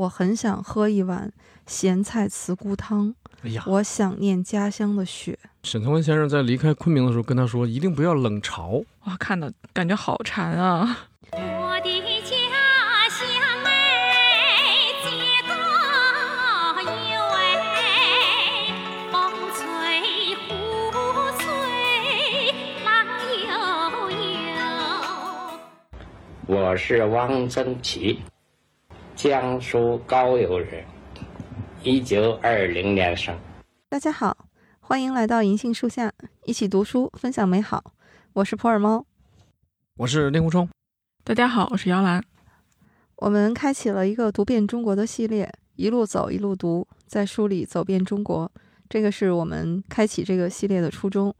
[0.00, 1.30] 我很想喝一碗
[1.66, 5.38] 咸菜茨菇汤，哎呀，我想念家乡的雪。
[5.62, 8.82] 沈从文先生在离开昆明的时候跟他说，一定不要冷嘲。
[9.04, 11.08] 哇，看的感觉好馋啊！
[11.32, 12.30] 我的家
[13.10, 13.20] 乡
[13.64, 13.68] 哎，
[15.04, 15.10] 街
[15.46, 15.52] 道
[16.80, 16.88] 有
[17.36, 18.72] 哎，
[19.12, 19.14] 风
[19.52, 20.50] 吹湖
[21.36, 21.44] 吹
[22.86, 22.88] 浪
[23.44, 23.52] 悠
[24.16, 24.48] 悠。
[26.46, 28.22] 我是汪曾祺，
[29.22, 30.82] 江苏高邮人，
[31.82, 33.36] 一九二零年生。
[33.86, 34.34] 大家好，
[34.80, 36.10] 欢迎来到银杏树下，
[36.46, 37.92] 一起读书，分享美好。
[38.32, 39.04] 我是普洱猫。
[39.98, 40.66] 我是令狐冲，
[41.22, 42.24] 大家好，我是姚兰。
[43.16, 48.50] 我们开启了一个读遍中国的系列，一路走一路读，在书里走遍中国。
[48.88, 51.34] 这个是我们开启这个系列的初衷。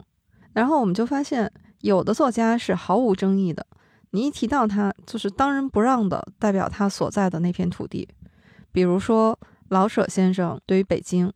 [0.53, 3.65] 然后我们就发现，有的作家是毫无争议的，
[4.11, 8.07] 你一提到他，就是当仁不让的代表他所在的那片土地。
[8.71, 9.37] 比如说
[9.69, 11.31] 老舍先生对于北京，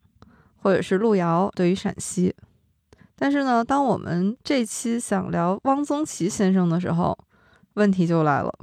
[0.57, 2.33] 或者是路遥对于陕西。
[3.17, 7.17] 但是呢，当我们这期想聊汪曾祺先生的时候，
[7.75, 8.53] 问题就来了。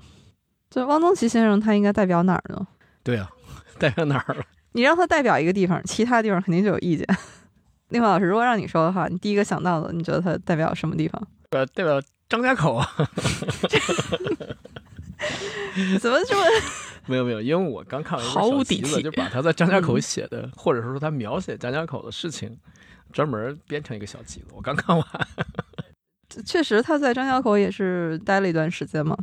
[0.69, 2.67] 就汪曾祺先生，他应该代表哪儿呢？
[3.03, 3.31] 对啊，
[3.79, 4.45] 代表哪儿了？
[4.73, 7.07] 你让他代表一个地方，其他地方肯定就有意见。
[7.89, 11.27] 另外老师，如果让你说的话，你第一个想到的，你觉得他代表什么地方？
[11.53, 12.89] 呃，代表张家口啊？
[16.01, 16.43] 怎么这么
[17.07, 22.57] 没有没有，因为我刚看完一毫无本小集子，底气就把他在张家口写的，或者说他描写张家口的事情，
[23.13, 24.47] 专门编成一个小集子。
[24.53, 25.07] 我刚看完，
[26.47, 29.17] 确实他在张家口也是待了一段时间嘛。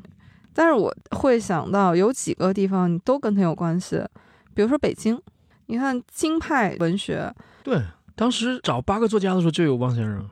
[0.53, 4.03] 但是我会想到有几个地方你都跟他有关系，
[4.53, 5.19] 比如说北京，
[5.67, 7.81] 你看京派文学对，
[8.15, 10.29] 当时找八个作家的时候就有汪先生。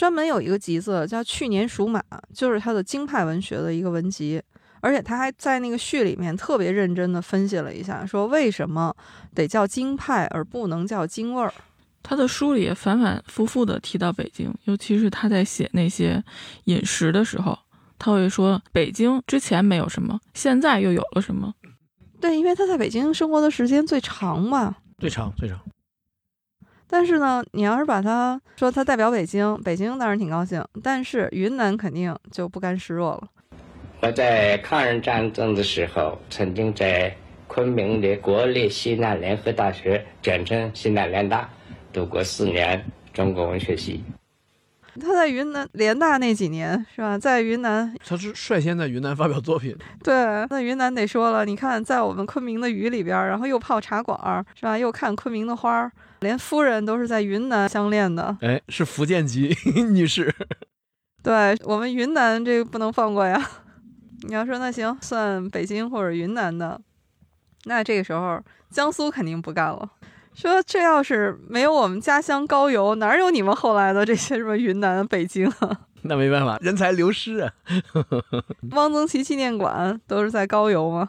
[0.00, 2.00] 专门有一个集子叫《去年属马》，
[2.32, 4.40] 就是他的京派文学的一个文集，
[4.80, 8.96] 而且他还在那个序里面特别认真的分析了一下，说为什么
[9.34, 11.52] 得叫京派而不能叫京味儿。
[12.02, 16.24] 他的书里也反反复复的提到北京，尤其是他在写那些
[16.64, 17.58] 饮食的时候，
[17.98, 21.52] 他会说北京之前没有什么，现在又有了什么。
[22.22, 24.74] 对，因为他在北京生活的时间最长嘛。
[24.98, 25.60] 最长最长，
[26.90, 33.28] 但是呢，你要是把它说它代表北京，北京当然挺高兴，但是云南肯定就不甘示弱了。
[34.02, 37.14] 我在抗日战争的时候，曾经在
[37.46, 41.48] 昆明的国立西南联合大学（简称西南联大）
[41.92, 44.02] 读过四年中国文学系。
[45.00, 49.76] 他在云南联大那几年是吧，在云南他是率先在云南发表作品。
[50.02, 50.14] 对，
[50.50, 54.76] 那云南得说了，你看，在我们昆明的雨里边儿，然后又泡茶馆儿，是吧？
[54.76, 58.36] 又看昆明的花儿，连夫人都是在云南相恋的。
[58.40, 59.56] 哎，是福建籍
[59.92, 60.34] 女士。
[61.22, 63.44] 对我们云南这个不能放过呀。
[64.28, 66.80] 你要说那行，算北京或者云南的，
[67.64, 69.90] 那这个时候江苏肯定不干了。
[70.34, 75.80] 说这要是没有我们家乡高邮，哪有你们后来的这些什么云南、北京啊？
[76.02, 77.52] 那没办法，人才流失啊。
[78.70, 81.08] 汪曾祺纪念馆都是在高邮吗？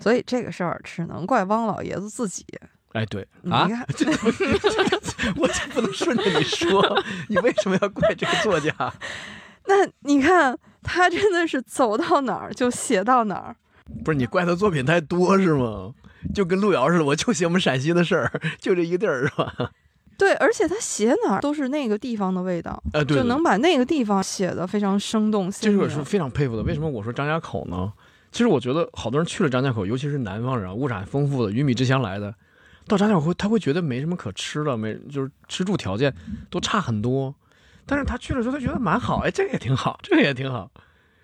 [0.00, 2.44] 所以这个事儿只能怪汪老爷子自己。
[2.92, 3.86] 哎，对啊你，看，
[5.36, 6.82] 我就不能顺着你说，
[7.28, 8.72] 你为什么要怪这个作家？
[9.66, 13.56] 那你看他真的是走到哪儿就写到哪儿。
[14.04, 15.92] 不是你怪他作品太多是吗？
[16.34, 19.70] 就跟路遥似的，我就写我们陕西的事儿，就这一个地儿是吧？
[20.18, 26.02] 对，而且他写哪儿都是那个地方的味道，哎，对，就对能把那个地方写的非常生动这是我是。
[26.04, 26.62] 非常佩服的。
[26.62, 27.92] 为什么我说张家口呢？
[28.30, 32.32] 其实我觉得好多人去了张家口，尤其是南方人啊，物产丰富的，鱼米之乡来的，
[32.86, 36.14] 到张家口会他会觉得没什么可吃的，没就是吃住条件
[36.50, 37.34] 都差很多。
[37.84, 40.70] 但是他去了之后，他觉得蛮好，哎，这个也挺好，这个也挺好。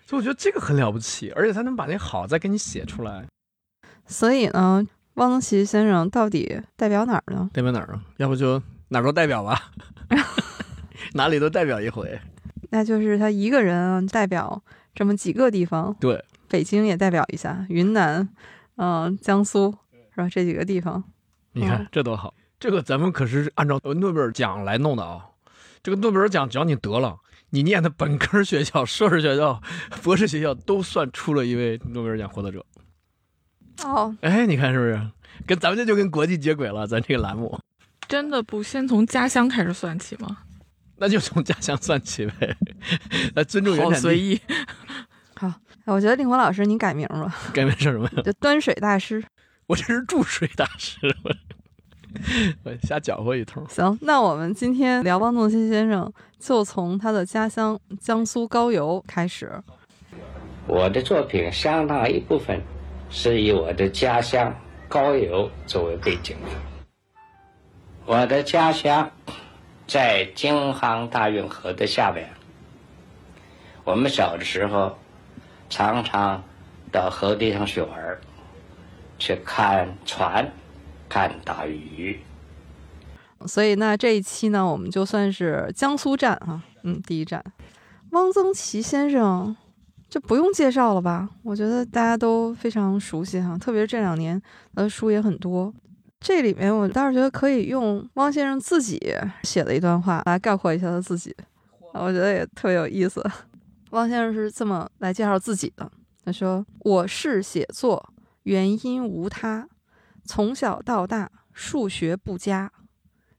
[0.05, 3.25] 所以我觉得这个很了不起，而且他能把那好再给你写出来，
[4.07, 7.49] 所以呢，汪曾祺先生到底代表哪儿呢？
[7.53, 8.03] 代表哪儿啊？
[8.17, 9.71] 要不就哪儿都代表吧，
[11.13, 12.19] 哪里都代表一回。
[12.71, 14.61] 那就是他一个人啊代表
[14.93, 18.27] 这么几个地方，对，北京也代表一下，云南，
[18.75, 19.71] 嗯、江苏
[20.13, 20.27] 是吧？
[20.29, 21.03] 这几个地方。
[21.59, 25.25] 你看嗯这多好，这个咱们可是按照诺贝尔奖来弄的啊。
[25.81, 27.17] 这个诺贝尔奖只要你得了，
[27.51, 29.61] 你念的本科学校、硕士学校、
[30.03, 32.65] 博士学校都算出了一位诺贝尔奖获得者。
[33.83, 35.11] 哦，哎，你看是不是？
[35.47, 37.57] 跟咱们这就跟国际接轨了，咱这个栏目，
[38.09, 40.39] 真的不先从家乡开始算起吗？
[40.97, 42.57] 那就从家乡算起呗，
[43.35, 44.01] 来尊重原好产地。
[44.01, 44.41] 随意。
[45.39, 45.53] 好，
[45.85, 48.21] 我觉得令狐老师你改名吧，改名叫什么呀？
[48.21, 49.23] 就端水大师。
[49.69, 51.31] 我这是注水大师，我
[52.63, 53.63] 我瞎搅和一通。
[53.69, 59.61] 行，那我们今天聊汪曾祺先生，就从他的家乡江苏高邮开始。
[60.65, 62.59] 我的作品相当一部分
[63.11, 64.51] 是以我的家乡
[64.87, 66.89] 高邮作为背景的。
[68.07, 69.11] 我的家乡
[69.85, 72.27] 在京杭大运河的下边。
[73.83, 74.97] 我们小的时候
[75.69, 76.43] 常常
[76.91, 78.19] 到河堤上去玩儿，
[79.19, 80.49] 去看船，
[81.07, 82.19] 看大鱼。
[83.45, 87.43] 所以那这一期呢，我们就算是江苏站啊，嗯，第一站，
[88.11, 89.55] 汪曾祺先生，
[90.09, 91.29] 就不用介绍了吧？
[91.43, 94.41] 我觉得大家都非常熟悉哈，特别是这两年
[94.73, 95.73] 他的书也很多。
[96.19, 98.99] 这里面我倒是觉得可以用汪先生自己
[99.43, 101.33] 写的一段话来概括一下他自己，
[101.93, 103.23] 我觉得也特别有意思。
[103.91, 105.89] 汪先生是这么来介绍自己的，
[106.25, 108.13] 他说：“我是写作
[108.49, 109.69] 原因无他，
[110.25, 112.71] 从小到大数学不佳。”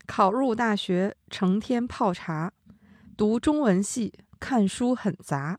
[0.07, 2.53] 考入大学，成天泡茶，
[3.17, 5.59] 读中文系，看书很杂，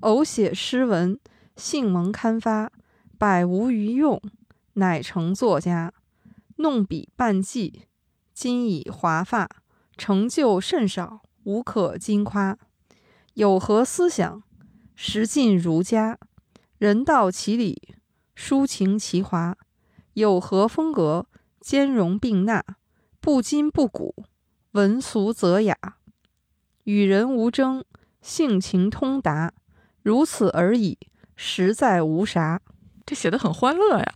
[0.00, 1.20] 偶写诗文，
[1.56, 2.72] 幸蒙刊发，
[3.18, 4.18] 百无余用，
[4.74, 5.92] 乃成作家。
[6.56, 7.82] 弄笔半记，
[8.32, 9.46] 今已华发，
[9.98, 12.56] 成就甚少，无可矜夸。
[13.34, 14.42] 有何思想？
[14.94, 16.18] 实尽儒家，
[16.78, 17.94] 人道其理，
[18.40, 19.54] 抒情奇华。
[20.14, 21.26] 有何风格？
[21.60, 22.64] 兼容并纳。
[23.20, 24.24] 不矜不古，
[24.70, 25.76] 文俗则雅，
[26.84, 27.84] 与人无争，
[28.22, 29.52] 性情通达，
[30.02, 30.96] 如此而已，
[31.36, 32.62] 实在无啥。
[33.04, 34.14] 这写的很欢乐呀，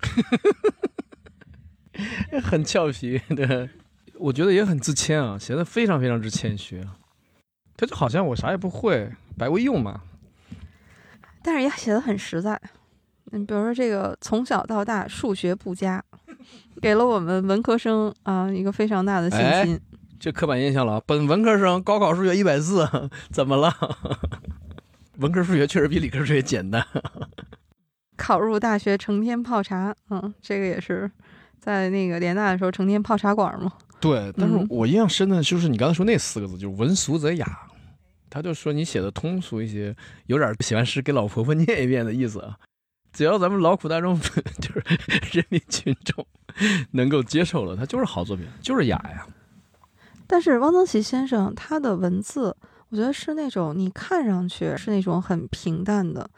[2.42, 3.68] 很俏皮，对，
[4.14, 6.96] 我觉得也很自谦啊，写的非常非常之谦虚啊。
[7.76, 10.00] 他就好像我啥也不会，白为用嘛。
[11.42, 12.58] 但是也写的很实在。
[13.34, 16.02] 嗯，比如说这个从小到大数学不佳。
[16.82, 19.80] 给了我们文科生啊一个非常大的信心。
[20.18, 22.86] 这刻板印象了，本文科生高考数学一百四，
[23.30, 23.72] 怎么了？
[25.18, 26.84] 文科数学确实比理科数学简单。
[28.16, 31.10] 考入大学成天泡茶，嗯，这个也是
[31.58, 33.72] 在那个联大的时候成天泡茶馆嘛。
[34.00, 37.46] 对，但是我印象深的就是你刚才说那四个字，就是文俗则雅。
[38.28, 39.94] 他就说你写的通俗一些，
[40.26, 42.56] 有点写完诗给老婆婆念一遍的意思啊。
[43.14, 44.20] 只要咱们劳苦大众，
[44.60, 44.84] 就是
[45.32, 46.26] 人民群众
[46.90, 49.24] 能够接受了，它就是好作品，就是雅呀。
[50.26, 52.56] 但是汪曾祺先生他的文字，
[52.88, 56.28] 我觉得是那种你看上去是那种很平淡的，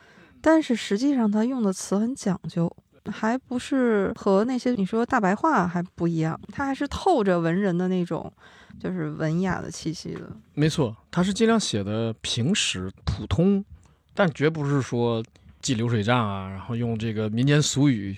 [0.43, 2.70] 但是实际上他用的词很讲究，
[3.11, 8.31] 还不是和那些你说大白话还不一样，他还是透着文人的那种
[8.79, 10.31] 就是文雅的气息的。
[10.52, 13.64] 没错，他是尽量写的平实普通，
[14.12, 15.25] 但绝不是说。
[15.66, 18.16] 记流水账啊，然后用这个民间俗语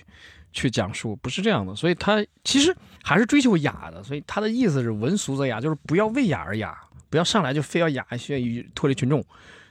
[0.53, 1.73] 去讲述，不是这样的。
[1.73, 4.03] 所以他其实还是追求雅的。
[4.03, 6.79] 所以他的意思是文俗则雅，就是不要为雅而雅，
[7.09, 9.25] 不要上来就非要雅，需要脱离群众，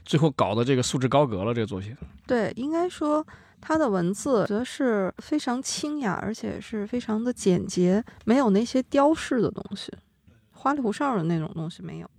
[0.05, 1.55] 最后搞得这个素质高阁了。
[1.55, 1.97] 这个作品，
[2.27, 3.25] 对，应该说
[3.61, 9.93] 他的文字，我觉得是非常清雅，而且是非常的简洁，没有那些雕饰的东西，
[10.51, 12.11] 花里胡哨的那种东西没有。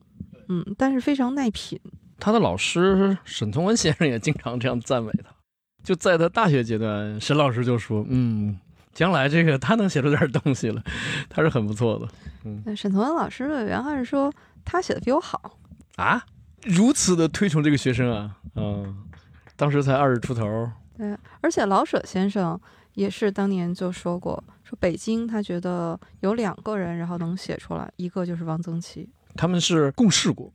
[0.48, 1.78] 嗯，但是非常耐品。
[2.18, 5.34] 他的老师沈从文先生也经常这样赞美他。
[5.84, 8.58] 就在他大学阶段，沈老师就说：“嗯，
[8.94, 10.84] 将来这个他能写出点东西了，
[11.30, 12.08] 他是很不错的。”
[12.46, 14.32] 嗯，沈从文老师的原话是说
[14.64, 15.58] 他写的比我好
[15.96, 16.24] 啊，
[16.64, 19.04] 如此的推崇这个学生啊，嗯，
[19.56, 20.72] 当时才二十出头。
[20.98, 22.60] 对，而且老舍先生
[22.94, 30.52] 也是当年就说过，说北京他觉得有两个人，然后能写出来，一个就是汪曾祺，他们是共事过，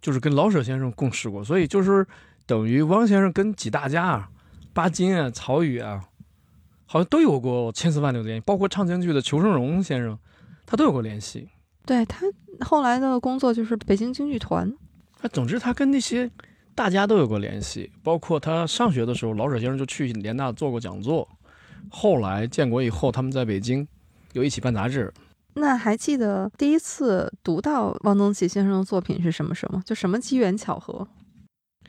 [0.00, 2.06] 就是跟老舍先生共事过，所以就是
[2.46, 4.28] 等于汪先生跟几大家啊。
[4.76, 6.04] 巴金啊，曹禺啊，
[6.84, 10.18] 好像都有过千丝万缕的联系，包括唱京剧的裘盛戎先生，
[10.66, 11.48] 他都有过联系。
[11.86, 12.26] 对他
[12.60, 14.70] 后来的工作就是北京京剧团。
[15.18, 16.30] 他总之他跟那些
[16.74, 21.26] 大家都有过联系，包括他上学的时候，老舍先生就去联大做过讲座。
[21.88, 23.88] 后来建国以后，他们在北京
[24.34, 25.10] 又一起办杂志。
[25.54, 29.82] 那还记得第一次读到汪曾祺先生的作品是什么时候吗？
[29.86, 31.08] 就什么机缘巧合？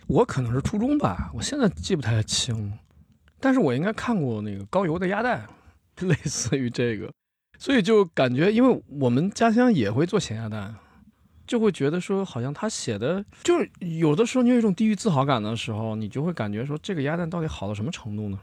[0.07, 2.73] 我可能是初中吧，我现在记不太清，
[3.39, 5.45] 但是我应该看过那个高邮的鸭蛋，
[6.01, 7.11] 类似于这个，
[7.59, 10.73] 所以就感觉，因为我们家乡也会做咸鸭蛋，
[11.45, 18.39] 就会觉得说，好像他写的，就是有的时候你有一种地域自豪感的时候，你就会感觉说，这个鸭蛋到底好到什么程度呢？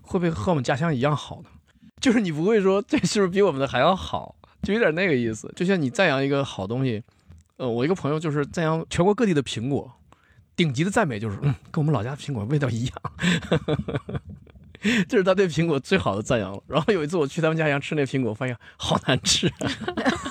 [0.00, 1.48] 会不会和我们家乡一样好呢？
[2.00, 5.52] 就是你不会说这是不是比我们的还要好，就有点那个意思。
[5.54, 7.02] 就像你赞扬一个好东西，
[7.58, 9.92] 呃，我一个朋友就是赞扬全国各地的苹果。
[10.54, 12.94] 顶级的赞美就是，嗯，跟我们老家苹果味道一样，
[15.08, 16.62] 这是他对苹果最好的赞扬了。
[16.66, 19.50] 然后有一次我去他们家乡吃那苹果，发现好难吃，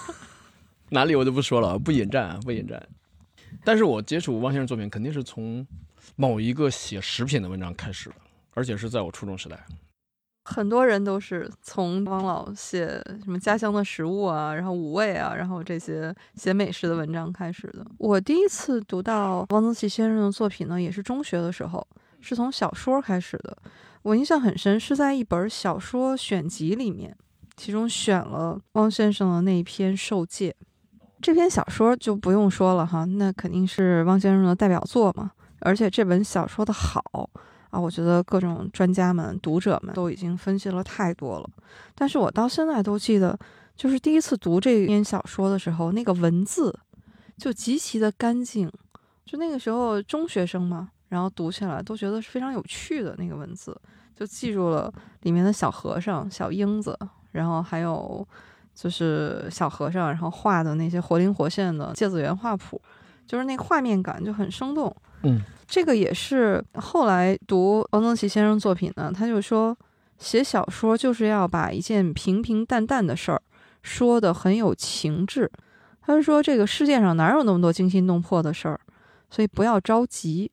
[0.89, 2.81] 哪里我就不说了，不引战啊，不引战。
[3.63, 5.65] 但是我接触汪先生作品，肯定是从
[6.15, 8.15] 某一个写食品的文章开始的，
[8.53, 9.59] 而且是在我初中时代。
[10.53, 12.87] 很多人都是从汪老写
[13.23, 17.85] 什么家乡的食物啊，然后五味啊，然后这些写美食的文章开始的。
[17.97, 21.87] 我第一次读到汪曾祺先生的作品呢，也是中学的时候，
[22.19, 23.57] 是从小说开始的。
[24.01, 27.15] 我印象很深，是在一本小说选集里面，
[27.55, 30.53] 其中选了汪先生的那一篇《受戒》。
[31.21, 35.31] 这篇小说就不用说了哈，那肯定是汪先生的代表作嘛。
[35.59, 37.29] 而且这本小说的好
[37.71, 41.49] 啊，我觉得各种专家们、读者们都已经分析了太多了。
[41.95, 43.37] 但是我到现在都记得，
[43.75, 46.77] 就是第一次读这篇小说的时候，那个文字
[47.37, 48.71] 就极其的干净，
[49.25, 53.75] 就那个时候中学生嘛，然后读起来都觉得是非常有趣的那个文字，
[54.15, 56.97] 就记住了里面的小和尚、小英子，
[57.31, 58.27] 然后还有
[58.75, 62.81] 就是小和尚，然后画的那些活灵活现的芥子园画谱，
[63.25, 64.93] 就是那画面感就很生动。
[65.23, 69.77] 嗯，这个也是后来读汪曾祺先生作品呢，他就说
[70.17, 73.41] 写小说就是要把一件平平淡淡的事儿
[73.81, 75.51] 说的很有情致。
[76.01, 78.79] 他是说这个世界上哪有那么多惊心动魄的事儿，
[79.29, 80.51] 所以不要着急。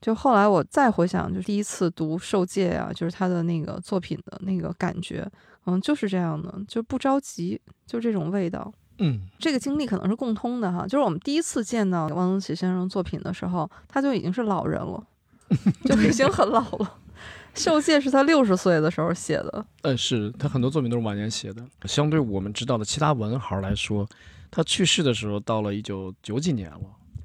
[0.00, 5.26] 就后来我再回想，就第一次读《受戒》啊，就是他的那个作品的那个感觉，
[5.64, 8.70] 嗯，就是这样的，就不着急，就这种味道。
[8.98, 15.04] 嗯，这个经历可能是共通的哈，就是我们第一次见到汪曾祺先生作品的时候，他就已经是老人了，
[15.84, 16.98] 就已经很老了。
[17.54, 21.64] 受戒是他六十岁的时候写的，呃，是他很多作品都是晚年写的。
[21.84, 24.08] 相对我们知道的其他文豪来说，
[24.50, 26.80] 他去世的时候到了一九九几年了，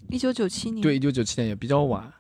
[0.08, 0.82] 一九九七年。
[0.84, 2.14] 对，一九九七年也比较晚，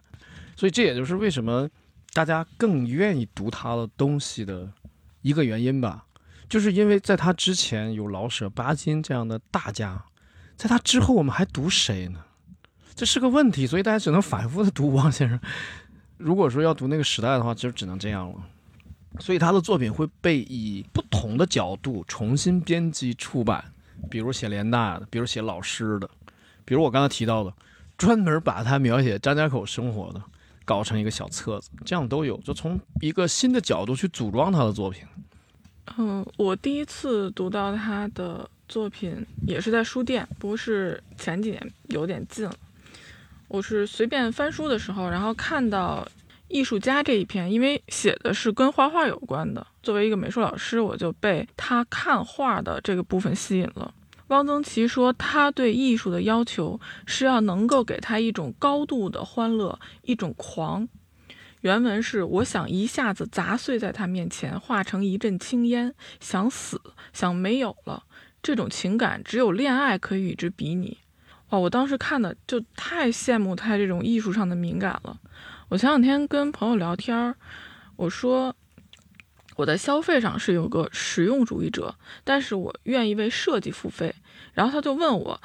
[0.55, 1.69] 所以这也就是为什么
[2.11, 4.67] 大家更愿意读他的东西的
[5.21, 6.03] 一个原因吧。
[6.49, 10.03] 就是因为在他之前有老舍、巴金这样的大家，
[10.57, 12.19] 在他之后我们还读谁呢？
[12.95, 15.39] 这是个问题，所以大家只能反复的读汪先生。
[16.17, 18.35] 如果说要读那个时代的话，就只能这样了。
[19.19, 23.63] 所以他的作品会被以不同的角度重新编辑出版，
[24.09, 26.09] 比如写联大的，比如写老师的，
[26.65, 27.53] 比如我刚才提到的，
[27.97, 30.21] 专门把他描写张家口生活的
[30.65, 35.03] 搞成一个小册子，这样都有，就从一个新的角度去组装他的作品。
[35.97, 42.55] 嗯，我第一次读到他的作品也是在书店，不过是前几年有点近了。
[43.47, 46.07] 我是随便翻书的时候，然后看到
[46.47, 49.65] 艺术家这一篇，因为写的是跟画画有关的。
[49.81, 53.93] 作为一个美术老师，我就被他看画的这个部分吸引了。
[54.27, 60.87] 汪曾祺说，他对艺术的要求是要能够给他一种高度的欢乐，一种狂。
[61.61, 68.03] 原文是：我想一下子砸碎在他面前，化成一阵青烟，想死，想没有了。
[68.41, 70.97] 这种情感只有恋爱可以与之比拟。
[71.49, 71.59] 哇！
[71.59, 75.19] 我当时看的就太羡慕他这种艺术上的敏感了。
[75.67, 77.35] 我前两天跟朋友聊天，
[77.97, 78.55] 我说
[79.57, 84.15] 我在消费上是有个实用主义者，但是我愿意为设计付费。
[84.53, 85.41] 然后他就问我，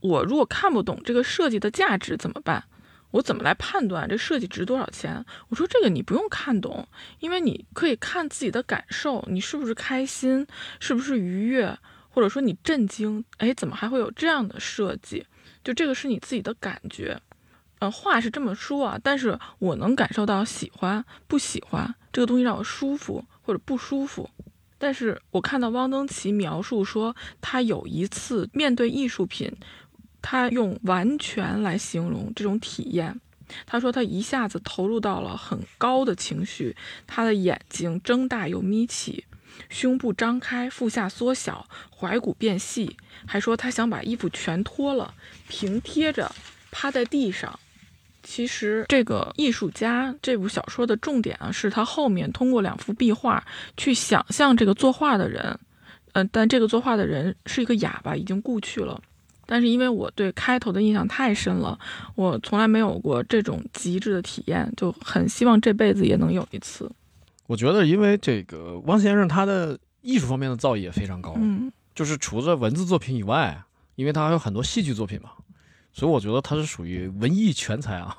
[0.00, 2.64] 我如果看不懂这个设计的价值怎么办？
[3.12, 5.24] 我怎么来判断这设计值多少钱？
[5.48, 6.88] 我说这个你不用看懂，
[7.20, 10.46] 因为你可以看自己的感受，你是不是开心，
[10.80, 11.78] 是不是愉悦，
[12.10, 15.24] 或者说你震惊，哎，怎么还会有这样的设计？
[15.62, 17.20] 就这个是你自己的感觉。
[17.80, 24.28] 嗯，话是这么说啊，但是我能感受到喜欢不喜欢这个东西让我舒服或者不舒服。
[24.78, 29.52] 但是我看到汪曾祺描述说，他有一次面对艺术品。
[30.22, 33.20] 他用完全来形容这种体验。
[33.66, 36.74] 他说他一下子投入到了很高的情绪，
[37.06, 39.26] 他的眼睛睁大又眯起，
[39.68, 42.96] 胸部张开，腹下缩小，踝骨变细。
[43.26, 45.12] 还说他想把衣服全脱了，
[45.48, 46.34] 平贴着
[46.70, 47.60] 趴在地上。
[48.22, 53.44] 其实这个艺术家这部小说的重点啊，是他后面通过两幅壁画
[53.76, 55.58] 去想象这个作画的人。
[56.12, 59.02] 嗯，但这个作画的人是一个哑巴，已经故去了。
[59.52, 61.78] 但是因为我对开头的印象太深了，
[62.14, 66.90] 我从来没有过这种极致的体验，就很希望这辈子也能有一次。
[67.46, 73.62] 我觉得，因为这个汪先生他的艺术方面的造诣也非常高，嗯，就是除了文字作品以外，
[73.94, 75.32] 因为他还有很多戏剧作品嘛，
[75.92, 78.16] 所以我觉得他是属于文艺全才啊。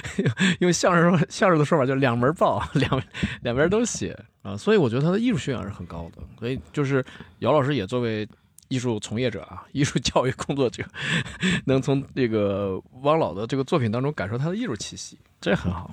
[0.60, 3.02] 用相声相声的说法叫两门报，两
[3.42, 6.22] 两边都写啊，所以我觉得他的艺术修养是很高的。
[6.38, 7.04] 所以就是
[7.40, 8.26] 姚老师也作为。
[8.72, 10.82] 艺术从业者啊，艺术教育工作者，
[11.66, 15.90] 能从这个汪老的这个作品当中感受他的艺术气息，这很好。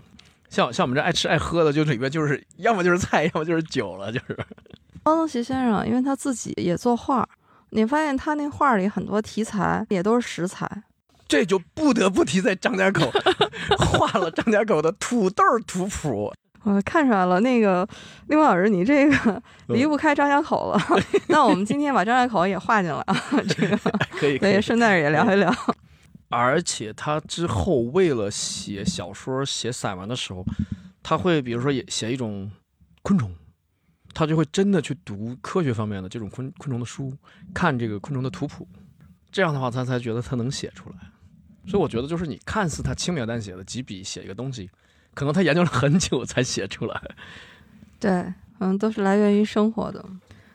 [0.50, 4.38] 像像我们这爱吃爱喝的，就里边就是要么就是菜，要么就是酒了，就是。
[5.04, 7.28] 汪曾祺先生，因为他自己也作画，
[7.72, 10.84] 你发现他那画里很多题材也都是食材，
[11.28, 13.12] 这就不得不提在张家口
[13.78, 16.34] 画了张家口的土豆图谱。
[16.64, 17.88] 我看出来了，那个
[18.28, 19.42] 另外老师，你这个嗯
[19.76, 20.80] 离不开张家口了。
[21.30, 23.16] 那我们今天把张家口也划进来啊，
[23.48, 23.78] 这个
[24.20, 25.54] 可以对，顺带着也聊一聊。
[26.30, 30.46] 而且他之后为了写小说、写散文的时候，
[31.02, 32.52] 他会比如说也写一种
[33.02, 33.34] 昆虫，
[34.14, 37.12] 他就会真的去读科学方面的这种昆昆虫的书，
[37.54, 38.68] 看这个昆虫的图谱，
[39.32, 40.96] 这样的话他才觉得他能写出来。
[41.66, 44.70] 所以我觉得就是你看似他轻描淡写的几笔写一个东西，
[45.14, 47.02] 可能他研究了很久才写出来。
[48.00, 50.04] 对，嗯，都是来源于生活的。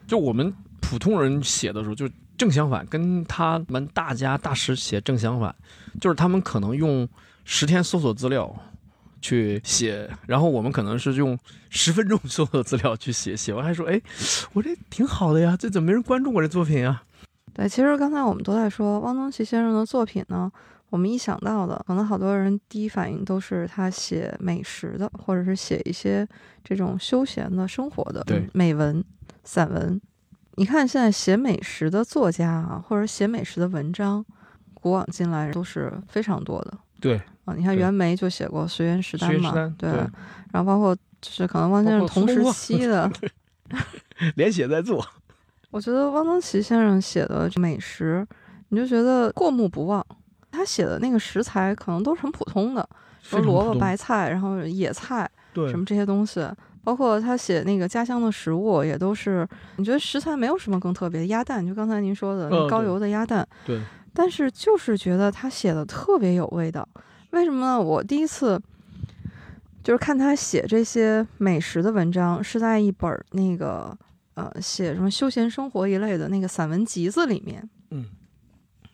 [0.06, 5.54] 就我们普通人写的时候，就正相反，跟他们大家大师写正相反，
[6.00, 7.08] 就是他们可能用
[7.44, 8.54] 十天搜索资料
[9.20, 11.38] 去写，然后我们可能是用
[11.70, 14.00] 十分钟搜索资料去写，写完还说，哎，
[14.52, 17.02] 我这挺好的呀，这怎么没人关注我这作品啊？
[17.52, 20.50] 对，其实刚才我们都在说汪曾祺先生的作品呢，
[20.90, 26.26] 我们一想到的，可能好多人第一反应都是他写美食的，或者是写一些
[26.62, 29.04] 这种休闲的生活的美文、
[29.42, 30.00] 散文。
[30.56, 34.24] 你看现在写美食的作家啊，或者写美食的文章，
[34.72, 37.54] 古往今来都是非常多的对，啊。
[37.56, 39.98] 你看袁枚就写过《随园食单嘛，对，对
[40.52, 43.10] 然后包括就是可能汪先生同时期的。
[44.36, 45.04] 连写带做，
[45.70, 48.24] 我觉得汪曾祺先生写的美食，
[48.68, 50.06] 你就觉得过目不忘。
[50.54, 52.88] 他写的那个食材可能都是很普通的，
[53.20, 56.46] 说萝卜、白菜，然后野菜对什么这些东西，
[56.82, 59.46] 包括他写那个家乡的食物，也都是
[59.76, 61.26] 你觉得食材没有什么更特别的。
[61.26, 63.80] 鸭蛋，就刚才您说的高油的鸭蛋，对，
[64.12, 66.88] 但是就是觉得他写的特别有味道。
[67.30, 67.80] 为什么呢？
[67.80, 68.60] 我第一次
[69.82, 73.96] 就是看他写这些美食的文章，是在一本那个
[74.34, 77.68] 呃写什么休闲生活一类的那个散文集子里面。
[77.90, 78.06] 嗯，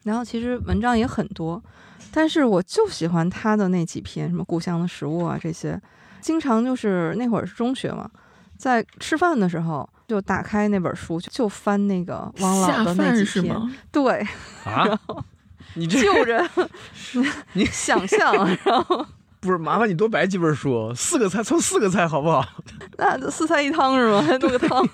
[0.04, 1.62] 然后其实文章也很多，
[2.10, 5.80] 但是我就喜欢他的那几篇，什么故乡的食物啊这些，
[6.20, 8.10] 经常就是那会儿是中学嘛，
[8.56, 13.26] 在吃饭的时候就打开那本书，就就翻那个汪老的那几篇。
[13.26, 13.74] 是吗？
[13.92, 14.26] 对，
[14.64, 14.86] 啊，
[15.74, 16.48] 你这就着
[17.52, 19.06] 你想象，然后
[19.40, 22.44] 不是麻烦你多摆几本书，四个菜凑四个菜好不好？
[22.98, 24.20] 那四菜一汤是吗？
[24.22, 24.86] 还弄个汤？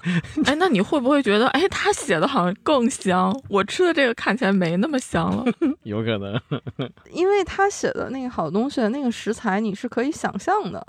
[0.44, 3.36] 哎，那你会不会觉得，哎，他写的好像更香？
[3.48, 5.44] 我吃的这个看起来没那么香了。
[5.82, 6.40] 有可能，
[7.12, 10.84] 因为他写的那个好东西，那个食材你是可以想象的。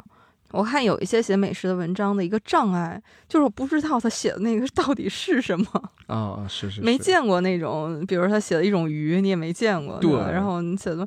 [0.51, 5.65] 我看有一些写美食的文章的一个障碍，就是我不知道他写的那个到底是什么，
[6.07, 11.05] 啊，是是没见过那种，比如他写的一种鱼，你也没见过，对吧然后你写的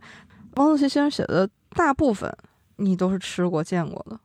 [0.61, 2.31] 汪曾祺先生写的大部分，
[2.77, 4.21] 你都是吃过见过的。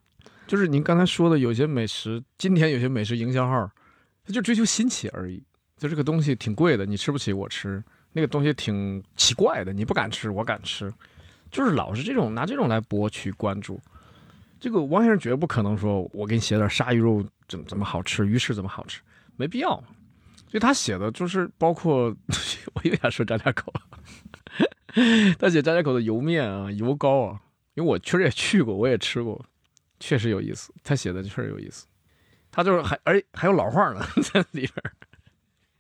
[0.46, 3.72] 就是您刚才说的，有些美食，今天有些美食营销号，
[4.26, 5.42] 他就追求新奇而已。
[5.78, 10.94] 就这个东西挺贵的，你吃不起，我吃；那个东西挺奇怪的，你不敢吃，我敢吃。
[11.50, 13.80] 就是老是这种拿这种来博取关注。
[14.60, 19.00] 这个王先生绝不可能说，我给你写点鲨鱼肉怎么怎么好吃，鱼翅怎么好吃，
[19.38, 19.70] 没必要。
[20.50, 22.14] 所以他写的就是包括，
[22.76, 23.74] 我又想说张家口，
[25.38, 27.42] 他写张家口的油面啊、油糕啊，
[27.74, 29.46] 因为我确实也去过，我也吃过，
[30.00, 30.74] 确实有意思。
[30.84, 31.86] 他写的确实有意思，
[32.52, 34.72] 他就是还而且还有老话呢 在里边。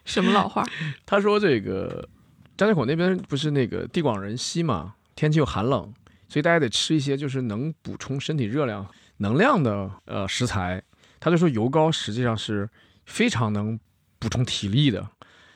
[0.03, 0.63] 什么老话？
[1.05, 2.07] 他说这个
[2.55, 5.93] 张家口那边不是那个地广人稀嘛，天气又寒冷，
[6.27, 10.83] 所以大家得吃一些就是能补充身体热量、能量的呃食材。
[11.19, 12.69] 他就说油糕实际上是
[13.05, 13.79] 非常能
[14.19, 15.09] 补充体力的。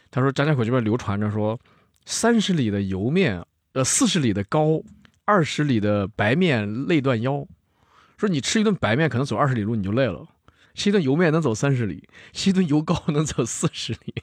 [0.10, 1.60] 他说张家口这边流传着说，
[2.06, 4.82] 三十里的油面，呃四十里的高，
[5.25, 7.47] 二十里的白面累断腰。
[8.17, 10.27] 说你吃一顿白面可能走二十里路你就累了，
[10.73, 14.13] 吃一顿油面能走三十里，吃一顿油糕能走四十里。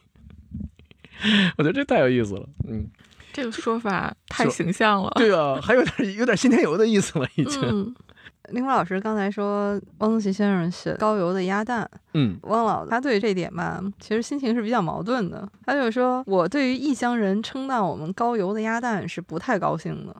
[1.56, 2.86] 我觉得这太有意思了，嗯，
[3.32, 5.10] 这个说法太形象了。
[5.16, 7.94] 对啊，还有点有点新天游的意思了，已经，嗯，
[8.50, 15.48] 林华老师刚才说汪曾祺先生写高邮的鸭蛋，嗯汪老他对这点吧，其实心情是比较矛盾的。
[15.64, 20.16] 他就说，我对于异乡人称赞我们高邮的鸭蛋是不太高兴的，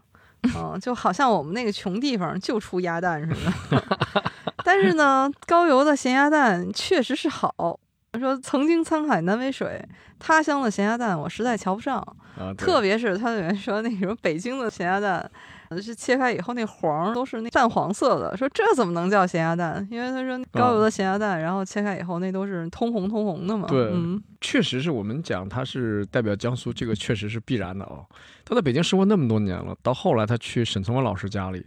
[0.57, 3.83] 嗯，就好像我们那个穷地方就出鸭蛋似的。
[4.65, 7.79] 但是呢，高邮的咸鸭蛋确实是好。
[8.13, 9.87] 他说曾经沧海难为水，
[10.19, 11.99] 他乡的咸鸭蛋我实在瞧不上。
[12.39, 15.31] 啊，特别是他里面说那什么北京的咸鸭蛋，
[15.69, 19.87] 呃是切开以后那黄儿都是那淡黄色的，说这怎么能叫咸鸭蛋？
[19.91, 23.67] 因为他说高油的咸鸭蛋，然后切开以后那都是通红通红的嘛。
[23.69, 28.07] 对嗯，确实是我们讲它是代表江苏，这个确实是必然的哦。
[28.45, 31.65] 他在北京生活那么多年了，到后来他去沈从文老师家里，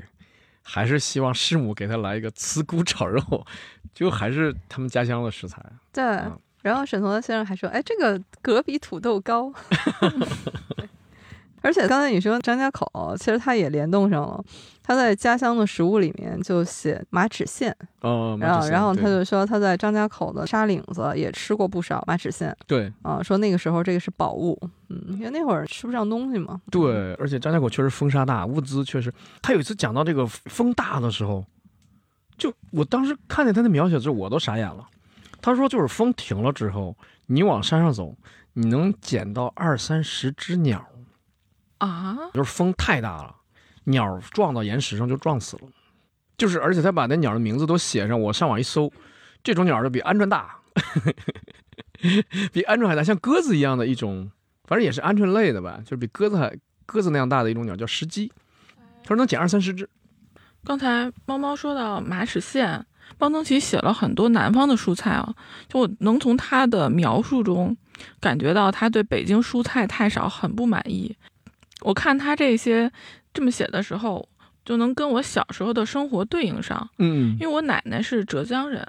[0.64, 3.22] 还是希望师母给他来一个刺骨炒肉，
[3.94, 5.64] 就还是他们家乡的食材。
[5.92, 6.04] 对。
[6.04, 9.50] 嗯然后沈从文先生还说：“哎，这个葛比土豆糕。
[11.62, 14.44] 对”而且刚才你说张家口，其实它也联动上了。
[14.82, 26.60] 他在家乡的食物里面就写马齿苋，哦，马然后然后他就说他在张家口的沙岭子也吃过不少马齿苋对啊，说那个时候这个是宝物，嗯，因为那会儿吃不上东西嘛。
[26.72, 29.14] 对，而且张家口确实风沙大，物资确实。
[29.44, 31.46] 他有一次讲到这个风大的时候，
[32.36, 34.88] 就我当时看见他的描写之后，我都傻眼了。
[35.40, 38.16] 他说，就是风停了之后，你往山上走，
[38.54, 40.84] 你能捡到二三十只鸟，
[41.80, 43.36] 啊，就是风太大了，
[43.84, 45.64] 鸟撞到岩石上就撞死了。
[46.38, 48.90] 就是，而且他把那鸟的名字都写上，我上网一搜，
[49.44, 50.56] 这种鸟就比鹌鹑大，
[52.54, 54.32] 比鹌鹑还大，像鸽子一样的一种，
[54.64, 58.32] 反正也是鹌鹑类的吧，就是比鸽子还鸽子那样大的一种鸟，叫石鸡。
[59.04, 59.90] 他说能捡二三十只。
[60.64, 62.84] 刚才猫猫说到马齿苋，
[63.20, 65.34] 汪曾祺写了很多南方的蔬菜啊，
[65.68, 67.76] 就我能从他的描述中
[68.20, 71.16] 感觉到他对北京蔬菜太少很不满意。
[71.82, 72.92] 我看他这些
[73.34, 74.28] 这么写的时候，
[74.66, 78.86] 就能跟我小时候的生活对应上，嗯因为我奶奶是浙江人。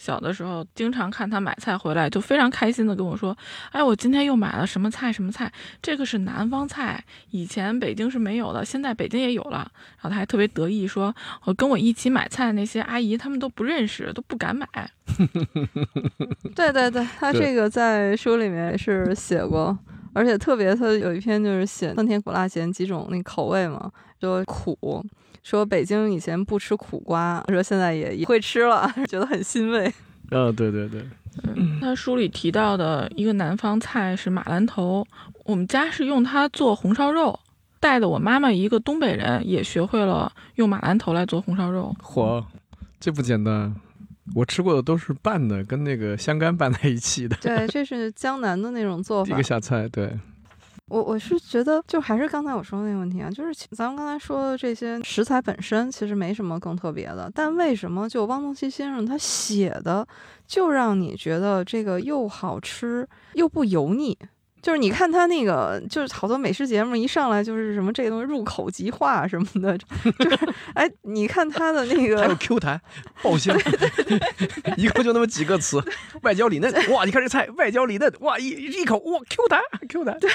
[0.00, 3.36] 小的时候，经常看她买菜回来，就非常开心的跟我说
[3.72, 5.52] ：“哎，我今天又买了什么菜什么菜，
[5.82, 9.68] 这个是南方菜，以前北京是没有的，现在北京也有了。”
[10.00, 14.68] 然后她还特别得意说：“我跟我一起买菜的那些阿姨，他们都不认识，都不敢买。
[16.54, 19.76] 对 对对，他这个在书里面是写过，
[20.18, 24.76] 而且特别他有一篇就是写酸甜苦辣咸几种那口味嘛，就苦，
[25.44, 29.86] 说北京以前不吃苦瓜，说现在也也会吃了， 觉得很欣慰。
[30.30, 31.02] 啊，对对对，”
[31.54, 35.06] 嗯，他书里提到的一个南方菜是马兰头，
[35.44, 37.38] 我们家是用它做红烧肉，
[37.78, 41.94] 带的我妈妈一个东北人也学会了用马兰头来做红烧肉。
[42.02, 42.44] 嚯，
[42.98, 43.72] 这不简单。
[44.34, 47.36] 我吃过的都是拌的，跟那个香干拌在一起的。
[47.40, 49.42] 对，这是江南的那种做法一个。
[49.42, 50.12] 下菜，对，
[50.88, 60.06] 我我是觉得，就还是刚才我说的那个问题啊，就是咱们刚才说的这些食材本身其实没什么更特别的，但为什么就汪曾祺先生他写的
[60.46, 64.16] 就让你觉得这个又好吃又不油腻？
[64.60, 69.88] 就是你看他那个，就是好多美食节目一上来就是什么这个东西入口即化什么的，就
[70.30, 70.38] 是
[70.74, 72.80] 哎，你看他的那个还有，Q 弹、
[73.22, 73.56] 爆香，
[74.76, 75.82] 一共就那么几个词，
[76.22, 76.72] 外焦里嫩。
[76.90, 80.18] 哇，你看这菜，外焦里嫩，哇，一一口，哇，Q 弹，Q 弹。
[80.18, 80.30] 对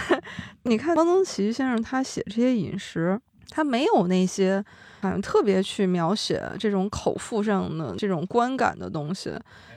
[0.63, 4.63] 你看汪曾祺先生他写这些饮食，他没有那些
[5.01, 9.31] 好像特别去描写这种口腹上的这种观感的东西，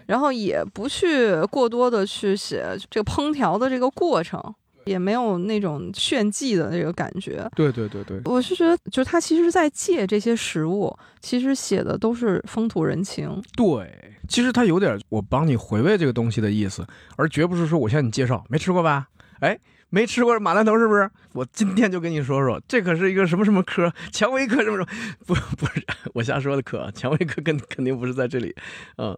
[0.06, 4.40] 然后也不去过多的去写这个烹调的这个过程，
[4.84, 7.48] 也没有那种炫技的那个感觉。
[7.54, 13.42] 对对对对，我是觉得，就是他其实在借这些食物，其实写的都是风土人情。
[13.56, 19.08] 对，其实他有点我帮你回味这个东西的意思，而绝不是说我向你介绍，没吃过吧？
[19.40, 19.58] 哎，
[19.90, 21.10] 没吃过马兰头是不是？
[21.32, 24.86] 我今天就跟你说说，这可是一个什么什么科，蔷薇科什么什么，
[25.26, 28.54] 不不是我瞎说的科，蔷薇科肯肯定不是在这里，
[28.96, 29.16] 嗯，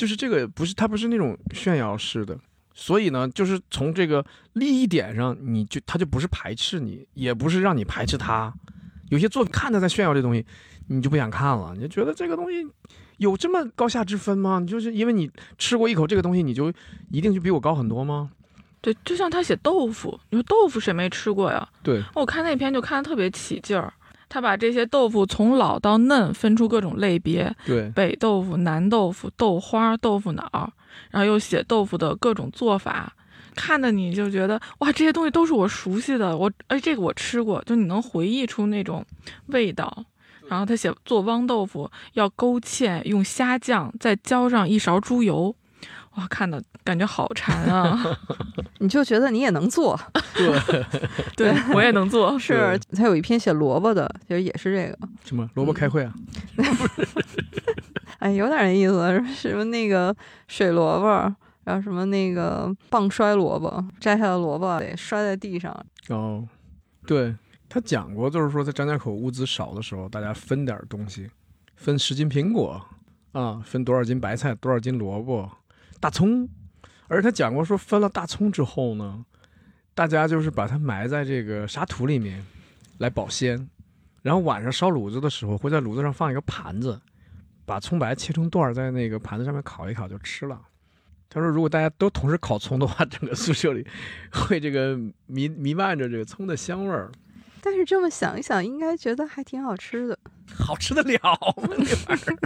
[0.00, 2.38] 就是这个不是它不是那种炫耀式的。
[2.72, 8.50] 所以呢，就是从这个利益点上，你就他就不是排斥你，也不是让你排斥他。
[9.10, 10.46] 有些作品看他在炫耀这东西，
[10.86, 12.66] 你就不想看了，你就觉得这个东西
[13.18, 14.58] 有这么高下之分吗？
[14.58, 16.72] 你就是因为你吃过一口这个东西，你就
[17.10, 18.30] 一定就比我高很多吗？
[18.80, 21.68] 对，就像他写豆腐，你说豆腐谁没吃过呀？
[21.82, 23.92] 对，我看那篇就看得特别起劲儿，
[24.30, 30.72] 他把这些豆腐从老到嫩分出各种类别，对，北豆腐、南豆腐、豆花、豆腐脑，
[31.10, 33.12] 然后又写豆腐的各种做法，
[33.56, 39.04] 看的你就觉得哇，这些东西都是我熟悉的，我哎这个我吃过，就你能回忆出那种
[39.48, 40.04] 味道。
[40.48, 45.54] 然后他写做汪豆腐要勾芡，用虾酱，再浇上一勺猪油，
[46.16, 48.18] 哇，看的感觉好馋啊！
[48.78, 49.98] 你就觉得你也能做，
[50.34, 50.84] 对，
[51.36, 55.48] 对我也能做，是他有一篇写萝卜的，其实也是这个，什么？
[55.54, 56.12] 萝卜开会啊？
[58.18, 60.14] 哎，有点意思，什么那个
[60.48, 61.06] 水萝卜，
[61.64, 65.74] 然后什么那个棒摔萝卜，摘下的萝卜得摔在地上，
[66.08, 66.46] 哦，
[67.06, 67.34] 对
[67.68, 71.30] 他讲过，就是说在张家口物资少的时候，大家分点儿东西，
[71.76, 72.84] 分十斤苹果
[73.32, 75.48] 啊，分多少斤白菜，多少斤萝卜、
[76.00, 76.48] 大葱。
[77.06, 79.24] 而他讲过说，分了大葱之后呢，
[79.94, 82.44] 大家就是把它埋在这个沙土里面
[82.98, 83.68] 来保鲜，
[84.22, 87.00] 然后晚上烧炉子的时候，会在炉子上放一个盘子，
[87.66, 90.60] 把葱白切成段儿，在那个盘子上面烤一烤就吃了。
[91.28, 93.84] 他说，如果大家都同时烤葱的话，整个宿舍里
[94.30, 97.10] 会这个弥弥漫着这个葱的香味儿，
[97.60, 100.18] 但是这么想一想，应该觉得还挺好吃的。
[100.54, 101.18] 好吃得了
[101.56, 101.68] 吗？
[101.76, 102.38] 那玩意儿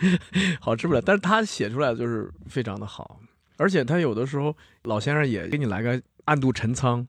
[0.60, 3.20] 好吃不了，但是他写出来的就是非常的好，
[3.56, 4.54] 而且他有的时候
[4.84, 7.06] 老先生也给你来个暗度陈仓，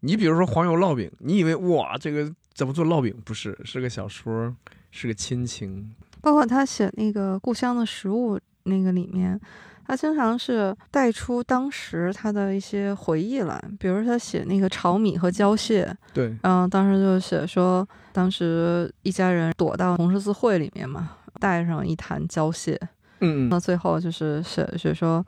[0.00, 3.14] 你比如说黄油烙饼，你以为哇这个怎么做烙饼？
[3.24, 4.54] 不是，是个小说，
[4.90, 5.94] 是个亲情。
[6.20, 9.40] 包括他写那个故乡的食物那个里面，
[9.86, 22.78] 他经常是带出当时他的一些回忆来，比如他写那个炒米和椒蟹，对，然后当时就写说，当时一家人躲到红十字会里面嘛，带上一坛胶蟹，
[23.20, 25.24] 嗯嗯那最后就是写写说，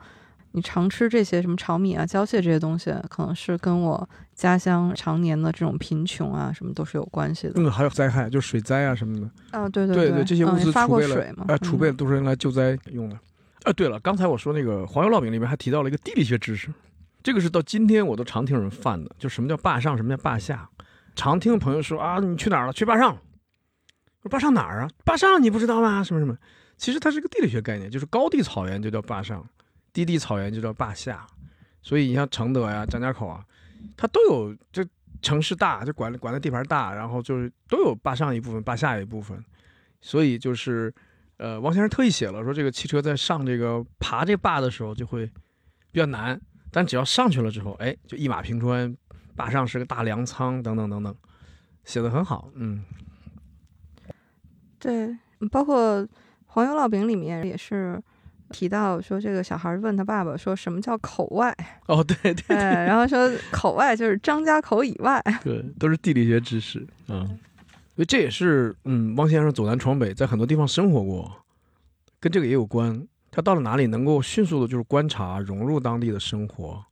[0.51, 7.53] 你常吃这些什么炒米啊、胶蟹这些东西，可能是跟我家乡常年的这种贫穷啊什么都是有关系的。
[7.55, 9.29] 嗯，还有灾害，就水灾啊什么的。
[9.57, 13.17] 啊，对对对对这些物资发储备了过水嘛，啊，储备嗯都是用来救灾用的。
[13.63, 16.67] 啊，对了，刚才我说那个黄油烙饼里面还提到了一个地理学知识，
[17.21, 20.67] 这个是到今天我都常听人犯的，就什么叫坝上，什么叫坝下。
[21.15, 22.73] 常听朋友说啊，你去哪儿了？
[22.73, 23.15] 去坝上。
[24.29, 24.89] 坝上哪儿啊？
[25.03, 26.03] 坝上你不知道吗？
[26.03, 26.37] 什么什么？
[26.77, 29.47] 其实它是个地理学概念，就是高地草原就叫坝上，
[29.93, 31.25] 低地草原就叫坝下。
[31.81, 33.43] 所以你像承德呀、张家口啊，
[33.97, 34.85] 它都有这
[35.21, 39.43] 城市大，就管管的地盘大，然后就是都有坝上一部分，坝下一部分。
[39.99, 40.93] 所以就是，
[41.37, 45.25] 呃，王先生特意写了说，这个汽车在上这个爬这坝的时候就会
[45.91, 46.39] 比较难，
[46.71, 48.95] 但只要上去了之后，哎，就一马平川，
[49.35, 51.15] 坝上是个大粮仓，等等等等，
[51.83, 52.83] 写的很好，嗯，
[54.81, 55.15] 对，
[55.51, 56.05] 包括
[56.47, 58.01] 黄油烙饼里面也是
[58.49, 61.55] 提到说，这个小孩问他爸爸说什么叫口外，
[61.87, 67.23] 哦，对 对哎，然后说口外就是张家口以外，对，都是地理学知识啊，
[67.95, 71.31] 所以这也是，嗯，汪先生走南闯北，在很多地方生活过，
[72.19, 73.07] 跟这个也有关。
[73.33, 76.83] 他到了哪里，能够迅速的就是观察、融入当地的生活，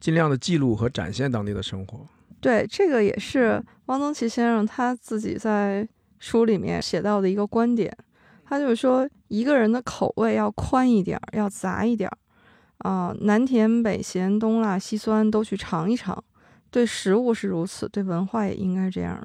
[0.00, 2.06] 尽量的记录和展现当地的生活。
[2.40, 5.86] 对，这个也是汪曾祺先生他自己在
[6.22, 7.92] 书里面写到的一个观点，
[8.44, 12.16] 他就是说一个人的口味要宽一点儿，要杂一点儿，
[12.88, 16.22] 啊、南甜北咸东辣西酸都去尝一尝。
[16.70, 19.20] 对食物是如此，对文化也应该这样。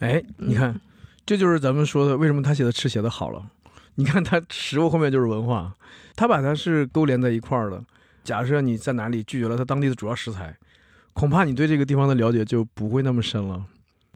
[0.00, 0.80] 哎，你嗯看，
[1.24, 3.50] 这就是咱们说的，为什么他写的吃写的好了。
[3.94, 5.74] 你看他食物后面就是文化，
[6.14, 7.82] 他把它是勾连在一块儿的。
[8.22, 10.54] 假设你在哪里拒绝了他当地的主要食材，
[11.14, 13.64] 恐怕你对这个地方的了解就不会那么深了。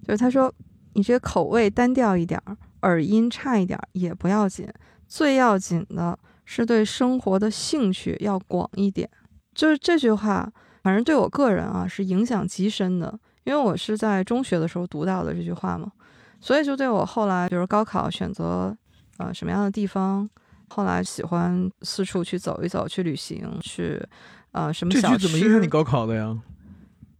[0.07, 0.53] 就是他说，
[0.99, 4.69] 你这个口味单调一点儿，耳音差一点儿也不要紧，
[5.07, 9.09] 最要紧的是对生活的兴趣要广一点。
[9.55, 15.93] 就是这句话，反正对我个人啊是影响极深的，因为我是在中学的时候读到的这句话嘛，
[16.41, 18.77] 所以就对我后来，比如高考选择
[19.19, 20.29] 呃什么样的地方，
[20.67, 24.05] 后来喜欢四处去走一走，去旅行，去
[24.51, 26.37] 呃什么这小吃，句怎么影响你高考的呀？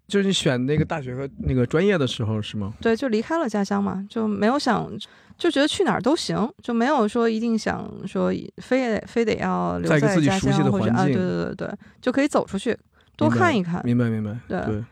[0.09, 2.73] 就是你选那个大学和那个专业的时候是吗？
[2.81, 4.91] 对，就离开了家乡嘛，就没有想，
[5.37, 12.77] 就觉得去哪儿都行，就没有说一定想说非得非得要留在一个自己家熟悉的乡或者啊，对对对对，就可以走出去
[13.17, 13.81] 多看一看。
[13.85, 14.35] 明白明白。
[14.49, 14.85] 对对，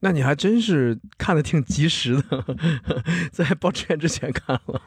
[0.00, 2.44] 那你还真是看的挺及时的，
[3.32, 4.80] 在报志愿之前看了。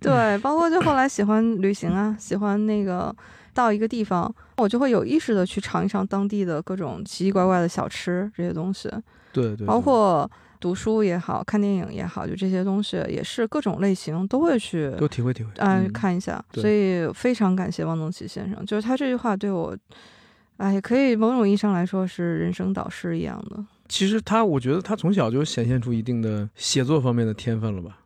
[0.00, 3.14] 对，包括就后来喜欢旅行啊，喜欢那个
[3.60, 8.90] 到一个地方，我就会有意识的去尝一尝当地的各种奇奇怪怪的小吃这些东西，
[9.32, 15.50] 对对，包括读书也好看电影也好，就这些东西也是各种类型都会去都体会体会。
[15.58, 19.76] 啊、嗯看一下，对所以非常感谢汪曾祺先生，就是他这句话对我，
[20.56, 23.62] 哎，可以某种意义上来说是人生导师一样的。
[23.88, 27.98] 其实他，我觉得他从小就显现出一定的写作方面的天分了吧。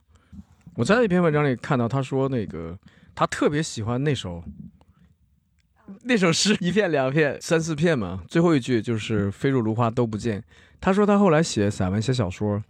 [0.76, 2.76] 我在一篇文章里看到他说，那个
[3.14, 4.42] 他特别喜欢那首
[6.04, 10.42] 那首诗，一片两片三四片嘛，最后一句就是“飞入芦花都不见”。
[10.80, 12.62] 他说他后来写散文、写小说，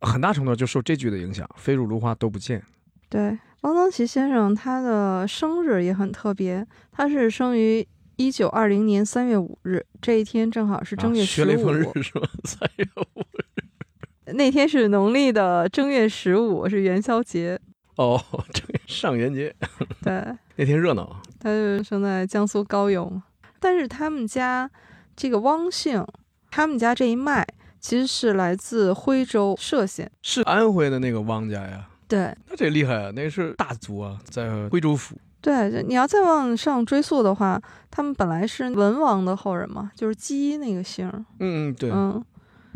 [0.00, 2.62] 很大程度就受这句的影响，“飞入芦花都不见
[3.08, 12.28] 对，汪曾祺先生他的生日也很特别，他是生于一九二零年三月五日，这一天正好是”，正月啊、十五、学雷锋日是吧？
[12.44, 17.60] 三月五日那天是农历的正月十五，是元宵节。
[17.96, 19.54] 哦， 这个上元节
[20.02, 20.12] 对，
[20.56, 21.20] 那天热闹。
[21.40, 23.24] 他就生在江苏高邮嘛，
[23.60, 24.70] 但是他们家
[25.14, 26.04] 这个汪姓，
[26.50, 27.46] 他们家这一脉
[27.80, 30.10] 其实是来自徽州歙县。
[30.22, 35.16] 是安徽的那个汪家呀，对那这厉害啊，那是大族啊，在徽州府。
[35.40, 41.08] 对，你要再往上追溯的话，他们本来是文王的后人嘛，就是姬那个姓。
[41.38, 42.24] 嗯嗯，对、嗯，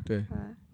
[0.05, 0.27] 对，对，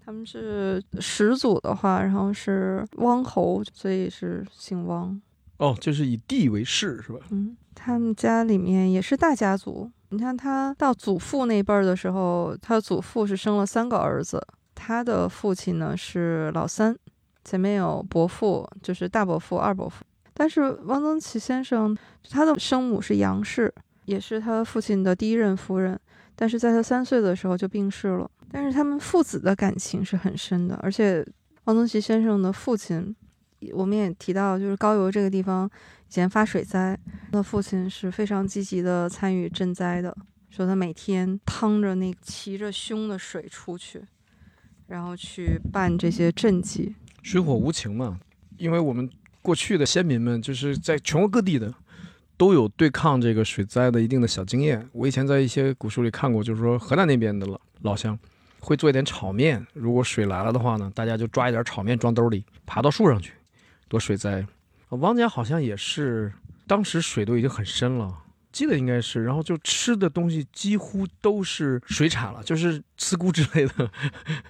[0.06, 5.20] 他们是始祖的话，然后是汪侯，所以是姓汪。
[5.56, 7.18] 哦，就是以地为氏是吧？
[7.30, 9.90] 嗯，他们家里面也是大家族。
[10.10, 14.40] 你看他到祖父那辈儿的时候，他祖父是生了三个儿子，
[14.76, 16.96] 他的父亲呢是老三，
[17.44, 20.04] 前面有伯父，就是大伯父、二伯父。
[20.32, 21.96] 但是汪曾祺先生，
[22.30, 25.98] 他的生母是杨氏，也是他父亲的第一任夫人，
[26.36, 28.30] 但是在他三岁的时候就病逝了。
[28.50, 31.26] 但是他们父子的感情是很深的，而且
[31.64, 33.14] 汪曾祺先生的父亲，
[33.72, 35.68] 我们也提到，就是高邮这个地方
[36.08, 36.98] 以前发水灾，
[37.30, 40.16] 他的父亲是非常积极的参与赈灾的，
[40.48, 44.02] 说他每天趟着那骑着胸的水出去，
[44.86, 46.94] 然后去办这些赈济。
[47.22, 48.20] 水火无情嘛，
[48.56, 49.10] 因为我们
[49.42, 51.74] 过去的先民们就是在全国各地的
[52.36, 54.88] 都有对抗这个水灾的一定的小经验。
[54.92, 58.16] 我以前在一些古书里看过，就是说河南那边的老老乡
[58.66, 63.32] 会做一点炒面，如果水来了的话呢，大家就抓一点炒面装兜里，爬到树上去
[63.86, 64.44] 躲水灾。
[64.88, 66.32] 王家好像也是，
[66.66, 68.12] 当时水都已经很深了。
[68.50, 73.88] 记得应该是，然后就吃的东西几乎都是水产了，就是刺菇之类的，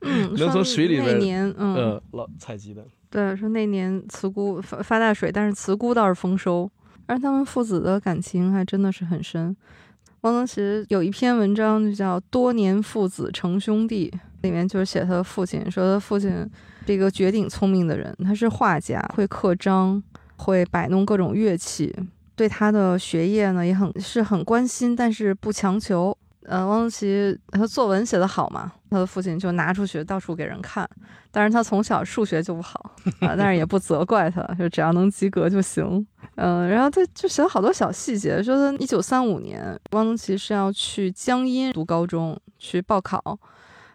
[0.00, 2.82] 嗯， 能从水里边那年，嗯，呃，老采集的。
[3.10, 6.70] 对，说那年茨菇发发大水，但是茨菇倒是丰收，
[7.04, 9.54] 而他们父子的感情还真的是很深。
[10.26, 14.12] 汪曾祺有一篇文章就叫《多年父子成兄弟》，
[14.42, 16.28] 里面就是写他的父亲，说他父亲
[16.84, 20.02] 是一个绝顶聪明的人，他是画家，会刻章，
[20.38, 21.94] 会摆弄各种乐器，
[22.34, 26.16] 对他的学业呢也很是很关心，但是不强求。
[26.48, 30.88] 呃，汪曾祺他作文写得好嘛，他的父亲就拿出去到处给人看，
[31.30, 36.06] 但是他从小数学就不好啊，但是也不责怪他，就只要能及格就行。
[36.36, 43.20] 嗯，然后他就写了好多小细节，说他一九三五年，汪曾祺是要去江阴读高中去报考，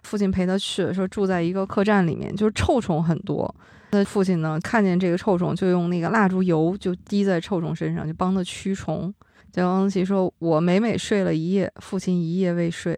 [0.03, 3.53] 父亲陪他去，说住在一个客栈里面，就是臭虫很多。
[3.91, 9.13] 他父亲呢，看见这个臭虫，就用那个蜡烛油就滴在臭虫身上，就帮他驱虫。
[9.51, 12.97] 结果汪曾祺说：“我每每睡了一夜，父亲一夜未睡。”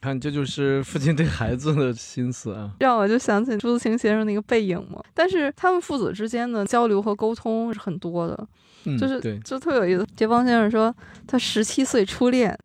[0.00, 2.70] 看，这就是父亲对孩子的心思啊。
[2.78, 5.02] 让我就想起朱自清先生那个背影嘛。
[5.12, 8.48] 但是他们父子之间的交流和沟通是很多的，
[8.84, 10.06] 嗯，就是对，就特有意思。
[10.14, 10.94] 这汪先生说，
[11.26, 12.56] 他十七岁初恋，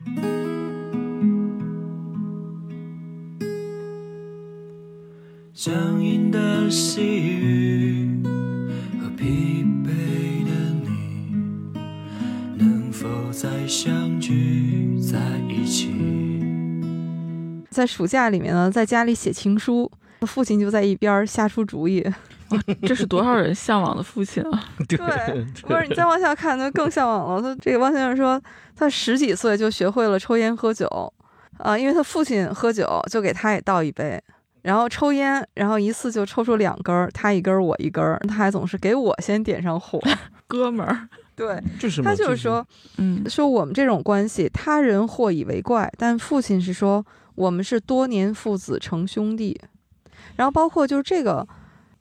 [5.56, 8.22] 僵硬的细雨
[13.04, 15.92] 否再相聚在一起？
[17.70, 22.10] 在暑假里面呢，在家里写情书，父亲就在一边儿瞎出主意。
[22.84, 24.64] 这是多少人向往的父亲啊！
[24.88, 27.42] 对对，不是你再往下看，他更向往了。
[27.42, 28.42] 他这个汪先生说，
[28.74, 30.88] 他十几岁就学会了抽烟喝酒，
[31.58, 34.18] 啊，因为他父亲喝酒，就给他也倒一杯，
[34.62, 40.00] 然后抽烟，然后一次就抽出两根儿，他一根儿，我一根儿，他还总是给我先点上火。
[40.48, 42.66] 哥们儿，对就是他就是说，
[42.98, 49.60] 嗯，说我们这种关系，他人或以为怪，但父亲是说我们是多年父子成兄弟。
[50.36, 51.48] 然后包括就是这个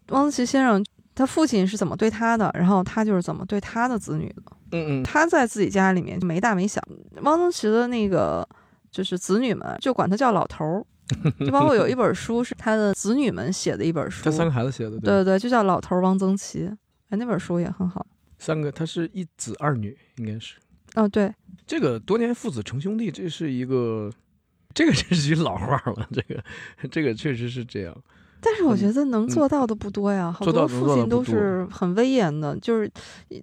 [0.09, 4.43] 汪曾祺先生，他父亲是怎么对他的，然后他就是怎么对他的子女的。
[4.73, 6.81] 嗯嗯，他在自己家里面就没大没小，
[7.23, 8.47] 汪曾祺的那个
[8.91, 10.85] 就是子女们就管他叫老头儿，
[11.45, 16.71] 就包括有一本书是他的子女们写的一本书，他三个孩子写的，对对对，就叫老头儿汪曾祺，
[17.11, 18.07] 哎，那本书也很好。
[18.43, 20.57] 三个，他是一子二女，应该是
[20.97, 21.33] 哦，对，
[21.65, 24.13] 这个多年父子成兄弟，这是一个，
[24.75, 26.43] 这个真是句老话了，这个
[26.91, 27.97] 这个确实是这样。
[28.41, 32.91] 但是我觉得能做到的不多呀，好多父亲都是很威严的，就是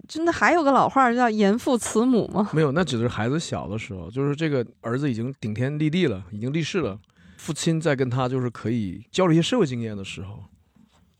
[0.06, 2.50] 真的还有个老话儿叫严父慈母吗。
[2.52, 7.00] 没有，那只是孩子小的时候，就是这个儿子已经顶天立地了，已经立世了，
[7.38, 10.44] 父亲在跟他就是可以交流一些社会经验的时候，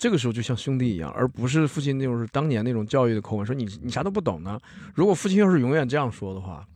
[0.01, 4.59] 这个时候就像兄弟一样，而不是父亲就是当年那种教育的口吻，说你你啥都不懂呢。
[4.95, 6.67] 如果父亲要是永远这样说的话，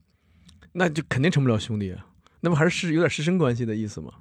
[0.72, 2.06] 那就肯定成不了兄弟啊，
[2.40, 4.12] 那不还是有点师生关系的意思吗？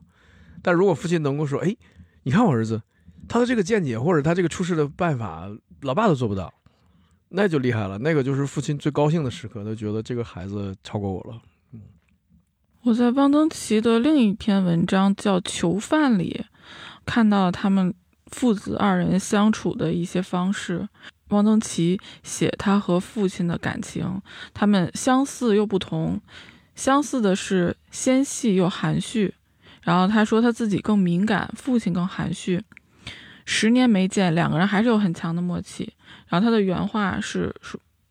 [0.61, 1.75] 但如果父亲能够说，哎，
[2.23, 2.81] 你看我儿子，
[3.27, 5.49] 他的这个见解或者他这个处事的办法，
[5.81, 6.53] 老爸都做不到，
[7.27, 7.97] 那就厉害了。
[7.97, 11.41] 那个就是父亲最高兴的时刻，他觉得这个孩子超过我了。
[11.73, 11.81] 嗯
[12.83, 16.45] 我在汪曾祺的另一篇文章叫《囚犯》里，
[17.05, 17.93] 看到他们
[18.33, 20.89] 父子二人相处的一些方式。
[21.29, 24.21] 汪曾祺写他和父亲的感情，
[24.53, 26.19] 他们相似又不同。
[26.75, 29.33] 相似的是纤细又含蓄，
[29.81, 32.63] 然后他说他自己更敏感，父亲更含蓄。
[33.45, 35.93] 十年没见，两个人还是有很强的默契。
[36.27, 37.53] 然后他的原话是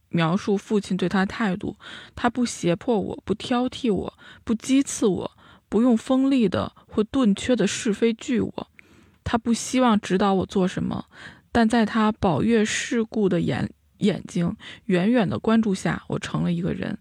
[0.08, 1.76] 描述父亲对他的态度，
[2.14, 4.12] 他不胁迫我，不挑剔我，
[4.44, 5.30] 不讥刺我，
[5.68, 8.68] 不用锋利的或顿缺的是非拒我。
[9.24, 11.04] 他不希望指导我做什么，
[11.50, 14.54] 但在他宝月世故的眼眼睛
[14.86, 16.98] 远远的关注下，我成了一个人。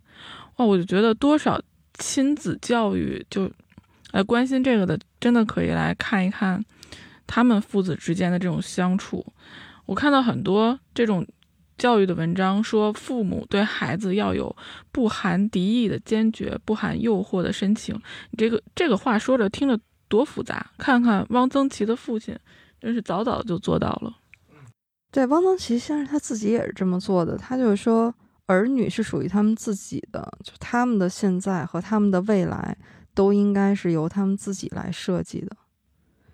[0.57, 1.61] 哇，我就觉得多少
[1.93, 3.49] 亲子教育就，
[4.11, 6.63] 呃，关心这个的，真的可以来看一看
[7.25, 9.25] 他们父子之间的这种相处。
[9.85, 11.25] 我看到很多这种
[11.77, 14.55] 教育的文章，说父母对孩子要有
[14.91, 17.95] 不含敌意的坚决，不含诱惑的深情。
[18.29, 19.79] 你这个这个话说着听着
[20.11, 20.69] 多复杂。
[20.77, 22.37] 看看汪曾祺的父亲，
[22.81, 24.13] 真是早早就做到了。
[25.09, 27.37] 对，汪曾祺先生他自己也是这么做的。
[27.37, 28.13] 他就是说，
[28.45, 32.77] 儿女是属于他们自己的，就他们的现在和他们的未来
[33.13, 35.55] 都应该是由他们自己来设计的。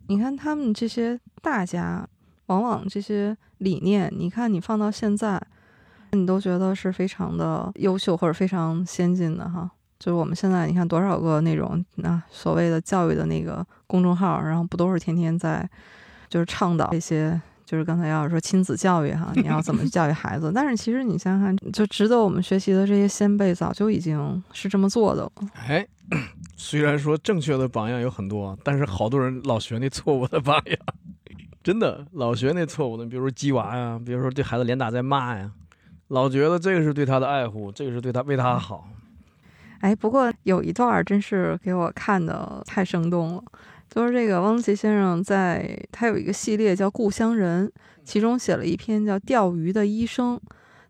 [0.07, 2.07] 你看他们这些大家，
[2.47, 5.41] 往往这些理念，你看你放到现在，
[6.11, 9.69] 你都觉得是非常的优秀或者非常先进的哈。
[9.99, 15.69] 就是我们现在你看多少个那种啊所谓的教育的那个公众号，然后不都是天天在
[16.29, 17.39] 就是倡导这些。
[17.67, 20.49] 就是刚才要说亲子教育哈，你要怎么教育孩子？
[20.55, 25.31] 但是其实你想想看，就值得我们学习的这些先辈早就已经是这么做的了。
[25.67, 25.85] 哎，
[26.55, 30.79] 虽然说正确的榜样有很多，但是好多人老学那错误的榜样，
[31.61, 35.51] 真的老学那错误的，比如说鸡娃呀，比如说对孩子连打带骂呀，
[36.07, 38.87] 老觉得这个是对他的爱护，这个是对他为他好。
[39.80, 43.43] 哎，不过有一段真是给我看的太生动了。
[43.89, 47.67] 就是这个汪曾祺先生在他有一个系列叫《故乡人》，
[48.03, 50.36] 其中写了一篇叫《钓鱼的医生》。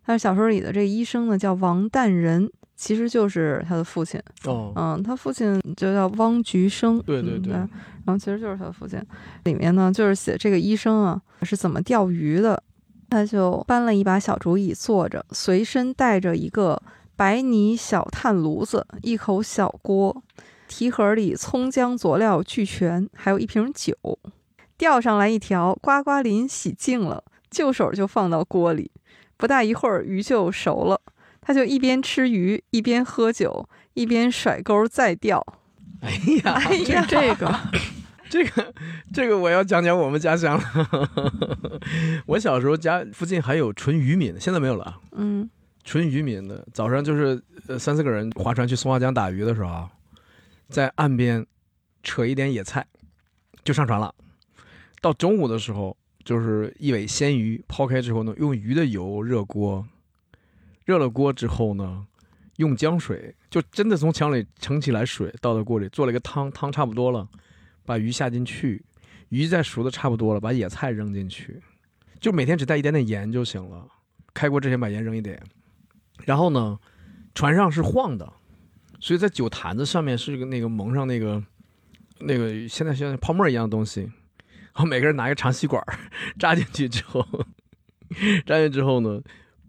[0.04, 4.20] 他小说里的这个医生呢叫王旦人，其实就是他的父亲。
[4.44, 7.00] 哦，嗯，他父亲就叫汪菊生。
[7.02, 7.68] 对对对，然
[8.06, 9.00] 后其实就是他的父亲。
[9.44, 12.62] 里面呢就是写这个医生啊是怎么钓鱼的。
[13.10, 16.78] 他就搬了一把小竹椅坐着，随身带着一个
[17.18, 20.22] 白泥小炭炉子，一口小锅。
[20.68, 23.92] 提盒里葱姜佐料俱全，还有一瓶酒。
[24.76, 28.92] 钓上来一条呱呱鳞，洗净了，就手就放到锅里。
[29.36, 31.00] 不大一会儿，鱼就熟了。
[31.40, 35.44] 他就一边吃鱼，一边喝酒，一边甩钩再钓。
[36.00, 36.12] 哎
[36.44, 37.60] 呀，哎呀，这个
[38.30, 38.72] 这个
[39.12, 41.10] 这个我要讲讲我们家乡了。
[42.26, 45.00] 我小时候家附近还有纯渔民，现在没有了啊。
[45.16, 45.50] 嗯，
[45.88, 49.88] 纯渔民的早上就是呃三四个人划船去松花江打鱼的时候。
[50.68, 51.46] 在岸边
[52.02, 52.86] 扯一点野菜，
[53.64, 54.14] 就上船了。
[55.00, 59.82] 到中午的时候，就是一尾鲜鱼抛开之后呢，用鱼的油热锅，
[60.84, 62.06] 热了锅之后呢，
[62.56, 67.26] 用江水，就真的从墙里盛起来水倒到锅里，做了一个汤，汤差不多了，
[67.86, 68.84] 把鱼下进去，
[69.30, 71.62] 鱼再熟的差不多了，把野菜扔进去，
[72.20, 73.88] 就每天只带一点点盐就行了。
[74.34, 75.42] 开锅之前把盐扔一点，
[76.24, 76.78] 然后呢，
[77.34, 78.32] 船上是晃的。
[79.00, 81.42] 所以在酒坛子上面是个那个蒙上那个
[82.20, 85.82] 那个现在像泡沫一样的东西，然后每个人拿一个长吸管
[86.38, 87.24] 扎进去之后，
[88.44, 89.20] 扎进去之后呢，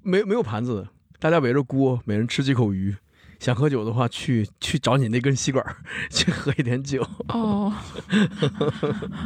[0.01, 0.87] 没没有盘子，
[1.19, 2.95] 大家围着锅，每人吃几口鱼。
[3.39, 5.63] 想喝酒的话，去去找你那根吸管
[6.11, 7.01] 去喝一点酒。
[7.29, 7.71] 哦，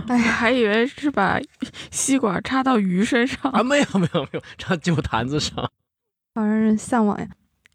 [0.07, 1.39] 哎呀，还以为是把
[1.89, 3.63] 吸管插到鱼身上啊？
[3.63, 5.71] 没有没有没有，插酒坛子上，
[6.35, 7.27] 好让人向往呀！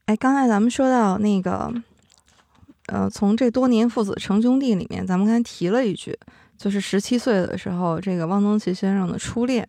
[0.07, 1.73] 哎，刚才咱们说到那个。
[2.91, 6.19] 呃，从这多年父子成兄弟里面，咱们刚才提了一句，
[6.57, 9.69] 就是十七岁的时候，这个汪曾祺先生的初恋。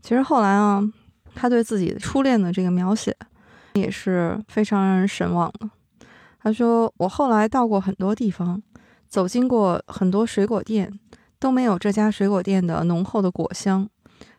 [0.00, 0.82] 其实后来啊，
[1.34, 3.14] 他对自己初恋的这个描写
[3.74, 5.68] 也是非常让人神往的。
[6.42, 8.62] 他说：“我后来到过很多地方，
[9.10, 10.98] 走经过很多水果店，
[11.38, 13.86] 都没有这家水果店的浓厚的果香。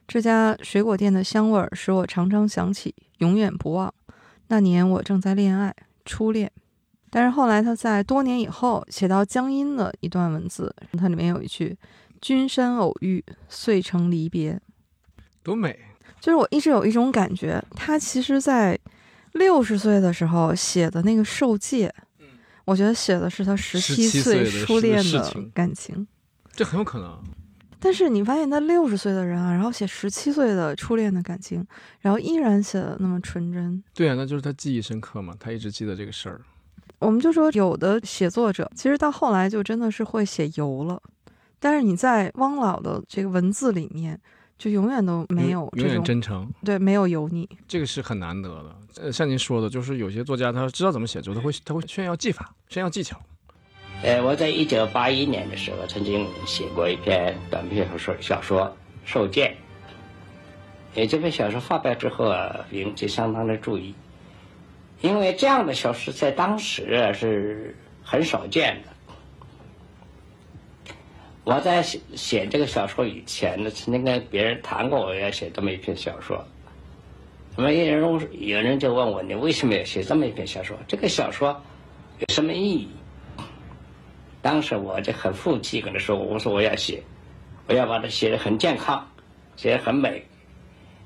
[0.07, 3.93] 这家水果店的香味儿使我常常想起，永远不忘
[4.47, 6.51] 那年我正在恋爱，初恋。”
[7.09, 11.77] 但是后来，他在多年以后写到江阴的一段文字，它里面有一句
[12.19, 14.59] “君山偶遇，遂成离别”，
[15.41, 15.79] 多美！
[16.19, 18.77] 就是我一直有一种感觉，他其实在
[19.33, 21.93] 六十岁的时候写的那个受戒，
[22.65, 26.05] 我觉得写的是他十七岁初恋的感情，
[26.51, 27.23] 这很有可能。
[27.85, 31.63] 但是你发现他六十岁的人啊，然后写十七岁的初恋的感情，
[31.99, 33.83] 然后依然写的那么纯真。
[33.93, 36.41] 对啊，那就是他记忆深刻嘛，他一直记得这个事儿。
[36.97, 40.99] 我们就说，有的写作者其实到后来就真的是会写油了，
[41.59, 44.19] 但是你在汪老的这个文字里面，
[44.57, 48.75] 就永远都没有永远真诚，对，没有油腻，这个是很难得的。
[49.03, 53.21] 呃，像您说的，就是有些作家他知道怎么写作，他会他会炫耀技法，炫耀技巧。
[54.05, 58.61] 呃，我在一九八一年的时候曾经写过一篇短篇小说小说
[59.03, 59.47] 《受戒》，
[60.99, 63.95] 呃，这篇小说发表之后啊，引起相当的注意。
[65.01, 68.89] 因为这样的小说在当时是很少见的。
[71.43, 76.45] 我在写写这个小说以前呢，曾经跟别人谈过我要写这么一篇小说。
[77.57, 80.77] 那么有人有人就问我：“你为什么要写这么一篇小说？
[80.87, 81.59] 这个小说
[82.19, 82.87] 有什么意义？”
[84.45, 87.01] 当时我就很负气跟他说：“我说我要写，
[87.67, 89.09] 我要把它写的很健康，
[89.55, 90.23] 写的很美。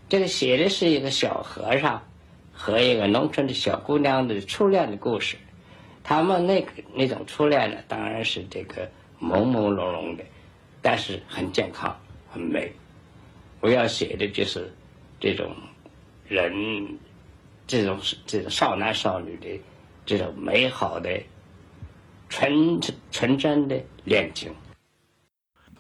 [0.10, 2.04] 这个写的是一个小和尚。”
[2.52, 5.38] 和一个农村的小姑娘的初恋的故事，
[6.04, 10.26] 他们那个那种初恋呢，当然是这个朦朦胧胧的，
[10.82, 11.98] 但是很健康，
[12.30, 12.70] 很美。
[13.62, 14.70] 我要写的就是
[15.22, 15.56] 这种
[16.28, 17.00] 人，
[17.66, 19.58] 这种这种少男少女的
[20.06, 21.18] 这种美好的、
[22.30, 22.80] 纯
[23.12, 24.54] 纯真的恋情。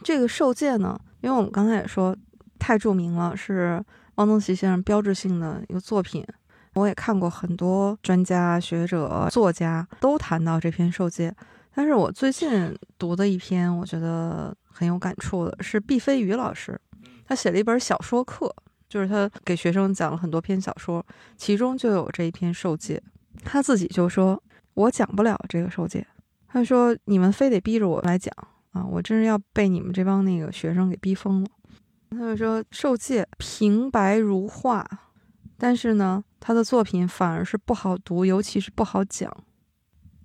[0.03, 2.15] 这个受戒呢，因为我们刚才也说
[2.57, 3.83] 太著名了，是
[4.15, 6.25] 汪曾祺先生标志性的一个作品。
[6.75, 11.35] 我也看过很多专家学者、作家都谈到这篇受戒，
[11.73, 16.79] 但是我最近读的一篇，我觉得很有感触的是毕飞宇老师，
[17.25, 18.55] 他写了一本小说课，
[18.87, 23.01] 就是他给学生讲了很多篇小说，其中就有这一篇受戒。
[23.43, 24.41] 他自己就说
[24.75, 26.05] ：“我讲不了这个受戒。”
[26.51, 28.33] 他说：“你们非得逼着我来讲
[28.71, 31.49] 啊，我真是要被你们这帮那个学生给逼疯了。”
[32.11, 34.85] 他就说：“受戒平白如画。”
[35.57, 39.31] 但是呢，他的作品反而是不好读，尤其是不好讲。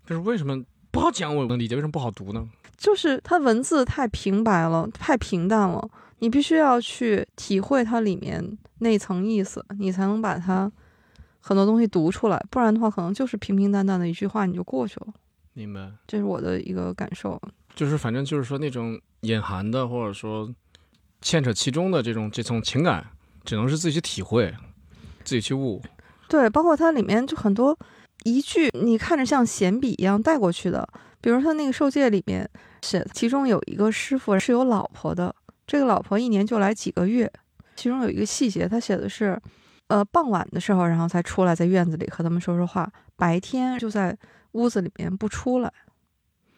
[0.07, 1.35] 就是为什么不好讲？
[1.35, 2.49] 我能理解为什么不好读呢？
[2.77, 5.89] 就是他文字太平白了，太平淡了，
[6.20, 10.70] 你必须要去体会它里面那层意思，你才能把它
[11.41, 12.43] 很多东西读出来。
[12.51, 15.07] 不然的话，可能就是平平淡淡的一句话你就过去了。
[15.55, 15.90] 明白？
[16.07, 17.40] 这是我的一个感受。
[17.74, 20.52] 就是反正就是说那种隐含的，或者说
[21.22, 23.07] 牵扯其中的这种这种情感，
[23.44, 24.55] 只能是自己去体会。
[25.24, 25.80] 自己去悟，
[26.28, 27.74] 对，包括它里面就很多
[28.24, 30.86] 一句，你看着像闲笔一样带过去的。
[31.22, 32.46] 比如他那个受戒里面
[32.82, 35.34] 写，其中有一个师傅是有老婆的，
[35.66, 37.32] 这个老婆一年就来几个月。
[37.74, 39.40] 其中有一个细节，他写的是，
[39.86, 42.86] 呃，傍晚的时候，然后才出来，在院子里和他们说说话，
[43.16, 44.14] 白天就在
[44.55, 45.72] 屋子里面不出来。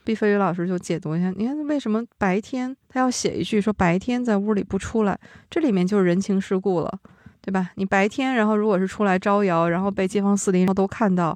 [0.05, 5.19] 毕飞宇老师就解读一下，你看为什么白天他要写一句说白天在屋里不出来，
[5.51, 6.99] 这里面就是人情世故了。
[7.43, 7.71] 对吧？
[7.77, 11.33] 你白天，然后如果是出来招摇，然后被街坊四邻都看到，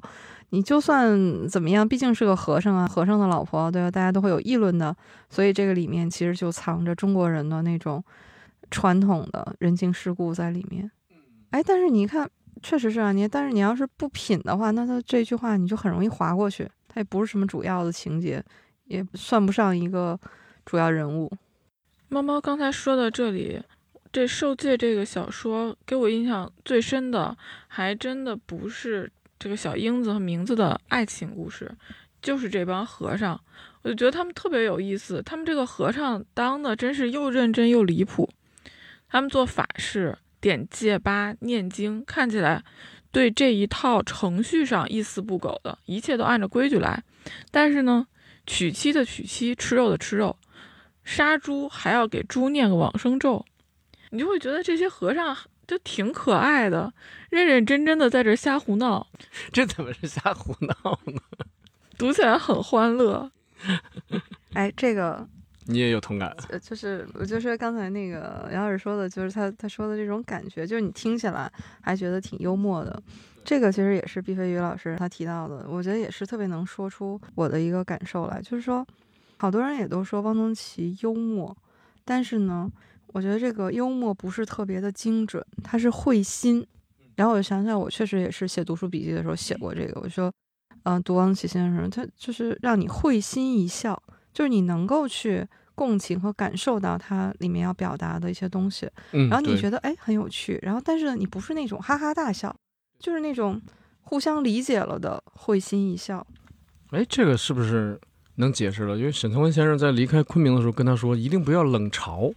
[0.49, 3.89] 你就算怎么样，毕竟是个和尚啊，和尚的老婆，对吧？
[3.89, 4.93] 大家都会有议论的。
[5.29, 8.03] 所以这个里面其实就藏着中国人的那种
[8.69, 10.91] 传统的人情世故在里面。
[11.51, 12.29] 哎，但是你看，
[12.61, 18.43] 确实是啊，你但是你要是不品的话，那他这句话你就很容易划过去，它也不是什么主要的情节，
[18.85, 20.19] 也算不上一个
[20.65, 21.31] 主要人物。
[22.09, 23.61] 猫猫刚才说到这里。
[24.13, 27.33] 这《受戒》这个小说给我印象最深的，
[27.69, 29.09] 还真的不是
[29.39, 31.73] 这个小英子和名字的爱情故事，
[32.21, 33.39] 就是这帮和尚。
[33.83, 38.29] 我就觉得他们特别有意思，他们这个和尚当的真是又认真又离谱。
[39.07, 42.63] 他们做法事、点戒疤、念经，看起来
[43.11, 47.03] 对这一套程序上一丝不苟的，一切都按照规矩来。
[47.51, 48.07] 但是呢，
[48.45, 50.35] 娶妻的娶妻，吃肉的吃肉，
[51.03, 53.45] 杀猪还要给猪念个往生咒。
[54.09, 55.37] 你就会觉得这些和尚
[55.67, 56.91] 就挺可爱的，
[57.29, 59.07] 认认真真的在这瞎胡闹。
[59.53, 61.21] 这怎么是瞎胡闹呢？
[61.97, 63.31] 读起来很欢乐。
[64.53, 65.29] 哎，这个
[65.71, 66.35] 你也有同感？
[66.49, 71.51] 呃，就是我就说刚才那个杨老师说的，就是他他说的这种感觉，就是你听起来
[71.81, 73.01] 还觉得挺幽默的。
[73.43, 78.85] 这个其实也是毕飞宇老师他提到的，我觉得也是特别能说出我的一个感受来，就是说，
[79.37, 81.55] 好多人也都说汪曾祺幽默，
[82.05, 82.71] 但是呢。
[83.13, 86.65] 我觉得这个幽默不是特别的精准，他是会心。
[87.17, 89.99] 然后我就想想，我确实也是写读书笔记的时候写过这个。
[89.99, 90.31] 我说，
[90.83, 94.01] 嗯，读汪曾祺先生，他就是让你会心一笑，
[94.31, 95.45] 就是你能够去
[95.81, 98.87] 共情和感受到它里面要表达的一些东西。
[99.13, 102.55] 嗯，然后你觉得哎很有趣，然后但是你不是那种哈哈大笑，
[102.99, 103.59] 就是那种
[104.01, 106.23] 互相理解了的会心一笑。
[106.91, 107.99] 哎，这个是不是
[108.35, 108.95] 能解释了？
[108.95, 112.31] 因为沈从文先生在离开昆明的时候跟他说，一定不要冷嘲。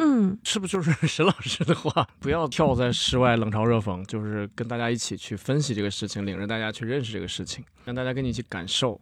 [0.00, 2.04] 嗯，是不是就是 沈老师的话？
[2.18, 9.00] 不要跳在室外冷嘲热讽，就是跟大家一起去分析这个事情，领着大家去认识这个事情，让大家跟你一起感受，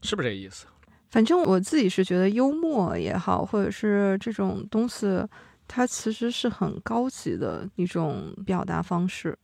[0.00, 0.66] 是不是这个意思？
[1.14, 5.06] 反正我自己是觉得幽默也好，或者是这种东西，
[5.68, 9.38] 它其实是很高级的一种表达方式，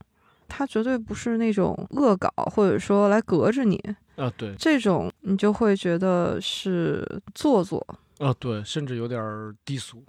[0.49, 3.81] 它绝对不是那种恶搞，或者说来隔着你
[4.17, 4.29] 啊。
[4.37, 7.07] 对，这种你就会觉得是
[7.37, 7.87] 做作
[8.19, 8.35] 啊。
[8.41, 9.23] 对，甚至有点
[9.65, 10.05] 低俗。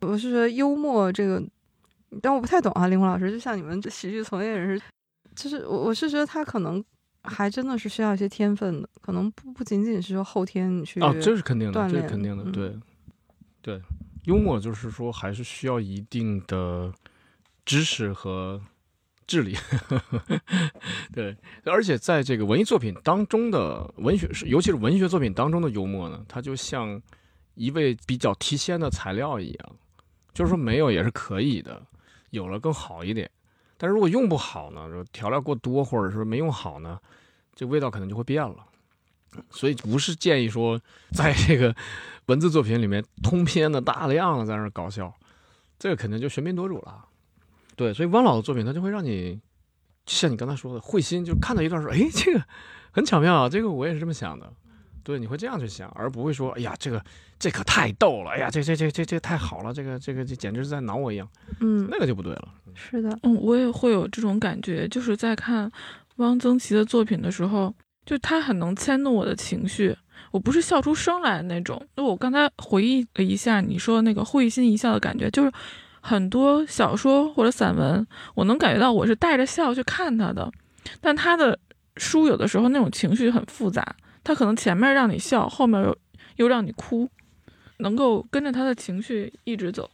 [0.00, 1.42] 我是觉得幽默这个，
[2.22, 3.30] 但我不太懂啊，林红老师。
[3.30, 4.82] 就像你们喜剧从业人士，
[5.36, 6.82] 就是我我是觉得他可能
[7.24, 12.76] 还真的是需要一些天分的，可能不不仅仅是说后天你去啊，这是肯定的，这是肯定的，对
[13.60, 13.80] 对。
[14.24, 16.92] 幽默就是说还是需要一定的
[17.64, 18.60] 知识和
[19.26, 19.56] 智力，
[21.12, 21.36] 对。
[21.64, 27.02] 而且在这个文艺作品当中的文学，尤其是文学作品当中的幽默呢，它就像
[27.54, 29.76] 一味比较提鲜的材料一样。
[30.32, 31.82] 就是说没有也是可以的，
[32.30, 33.28] 有了更好一点。
[33.82, 37.00] 但是如果用不好呢，调料过多或者是没用好呢，
[37.52, 38.54] 这味道可能就会变了。
[39.50, 40.80] 所以不是建议说
[41.10, 41.74] 在这个
[42.26, 45.12] 文字作品里面通篇的大量的在那搞笑，
[45.80, 47.04] 这个肯定就喧宾夺主了。
[47.74, 49.40] 对，所以汪老的作品他就会让你，
[50.06, 52.40] 像你刚才说的，会心，就看到一段说，哎，这个
[52.92, 54.52] 很巧妙啊，这个我也是这么想的。
[55.02, 57.02] 对，你会这样去想，而不会说，哎呀，这个
[57.38, 61.28] 这可太逗了，哎呀，这这这这这太好了，这个这个这简直是在挠我一样，
[61.60, 62.48] 嗯，那个就不对了。
[62.74, 65.70] 是的，嗯，我也会有这种感觉，就是在看
[66.16, 67.74] 汪曾祺的作品的时候，
[68.06, 69.96] 就他很能牵动我的情绪，
[70.30, 71.84] 我不是笑出声来的那种。
[71.96, 75.52] 那我刚才回忆了一下你说的那个会心一笑的感觉，就是
[76.00, 80.50] 很多小说或者散文，我能感觉到我是带着笑去看他的，
[81.00, 81.58] 但他的
[81.96, 83.94] 书有的时候那种情绪很复杂，
[84.24, 85.96] 他可能前面让你笑，后面又
[86.36, 87.08] 又让你哭，
[87.78, 89.90] 能够跟着他的情绪一直走。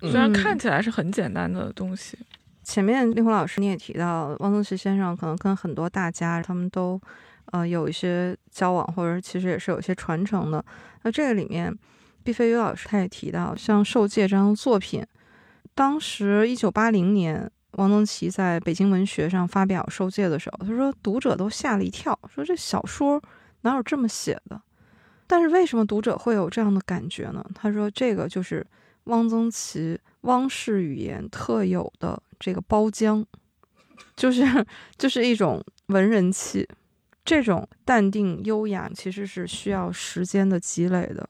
[0.00, 2.18] 虽然嗯看起来是很简单的东西，
[2.62, 7.00] 前面令狐老师你也提到，汪曾祺先生可能跟很多大家他们都，
[7.52, 10.62] 呃，有一些交往，或者其实也是有一些传承的。
[11.02, 11.74] 那这个里面，
[12.22, 15.02] 毕飞宇老师他也提到，像《受戒》这样的作品，
[15.74, 23.22] 当时一九八零年，汪曾祺在北京文学上发表《受戒》的时候，他说读者都吓了一跳，说这小说
[23.66, 24.62] 哪有这么写的？
[25.26, 27.44] 但是为什么读者会有这样的感觉呢？
[27.52, 28.64] 他说这个就是
[29.04, 33.24] 汪曾祺汪氏语言特有的这个包浆，
[34.14, 34.64] 就是
[34.96, 36.68] 就是一种文人气，
[37.24, 41.28] 这种淡定优雅其实是需要时间的积累的。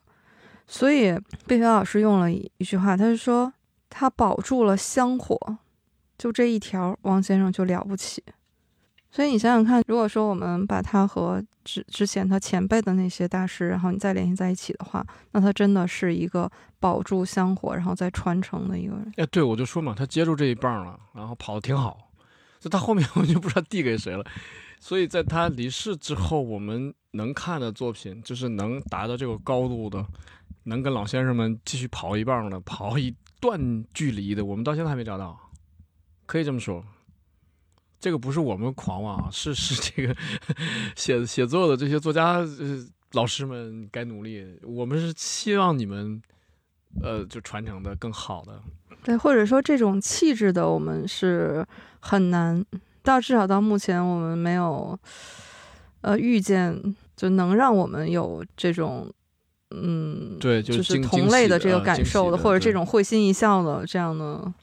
[0.67, 1.17] 所以
[1.47, 3.51] 贝飞老师用了一句话，他就说
[3.89, 5.57] 他保住了香火，
[6.19, 8.23] 就这一条，汪先生就了不起。
[9.09, 16.49] 所以你想想看，如果说我们把他和之之前他前辈的那些大师，然后你再联系在一起的话，那他真的是一个
[16.79, 19.11] 保住香火，然后再传承的一个人。
[19.17, 22.09] 哎，对，我就说嘛，他接住这一棒了，然后跑的挺好，
[22.61, 24.23] 就他后面我就不知道递给谁了。
[24.79, 30.05] 所以在他离世之后，我们能看的作品，就是能达到这个高度的，
[30.63, 35.37] 能跟老先生们继续跑一棒的，跑一段距离的，我们到现在还没找到，
[36.25, 36.81] 可以这么说。
[37.99, 40.15] 这个不是我们狂妄啊，是是这个
[40.95, 44.45] 写写作的这些作家呃老师们该努力。
[44.63, 46.21] 我们是希望你们
[47.01, 48.61] 呃就传承的更好的。
[49.03, 51.65] 对，或者说这种气质的，我们是
[51.99, 52.63] 很难
[53.01, 54.97] 到至少到目前我们没有
[56.01, 59.11] 呃遇见，就能让我们有这种
[59.71, 64.53] 嗯，对，就就是同类的这个感受的对或者这种会心一笑的这样的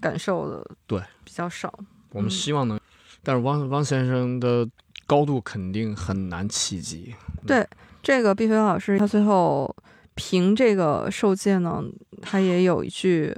[0.00, 1.72] 感受的，对，比较少。
[2.10, 2.78] 我们嗯希望能，
[3.24, 4.68] 但是汪汪先生的
[5.06, 7.14] 高度肯定很难企及。
[7.46, 7.66] 对
[8.02, 9.74] 这个毕飞老师，他最后
[10.14, 11.82] 评这个受戒呢，
[12.22, 13.34] 他也有一句，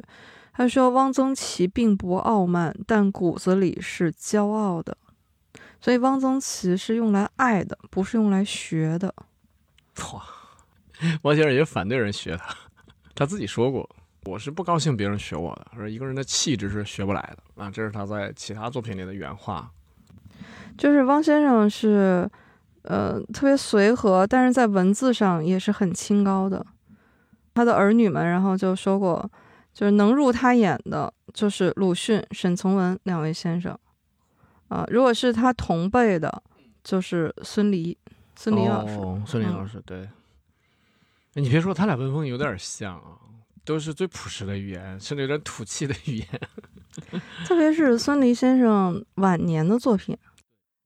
[0.52, 4.96] 他说汪曾祺并不傲慢，但骨子里是骄傲的。
[5.80, 9.14] 所以汪曾祺是用来爱的，不是用来学的。
[10.12, 10.22] 哇，
[11.22, 12.56] 汪先生也反对人学他，
[13.14, 13.88] 他自己说过，
[14.24, 19.70] 我是不高兴别人学我的，说一个人的气质是学不来的啊，这是他在其他作品里的原话。
[20.76, 22.28] 就是汪先生是，
[22.82, 26.64] 呃，特别随和，但是在文字上也是很清高的。
[27.54, 29.30] 他的儿女们，然后就说过，
[29.72, 33.76] 就是能入他眼的，就是鲁迅、沈从文两位先生。
[34.68, 36.42] 啊、如果是他同辈的，
[36.82, 37.96] 就是孙犁，
[38.34, 38.94] 孙犁老师。
[38.96, 40.02] 哦，孙犁嗯老师，对。
[41.34, 43.16] 哎你别说，他俩文风有点像啊，
[43.64, 46.26] 都是最朴实的语言，甚至有点土气的语言。
[47.44, 50.16] 特别是孙犁先生晚年的作品，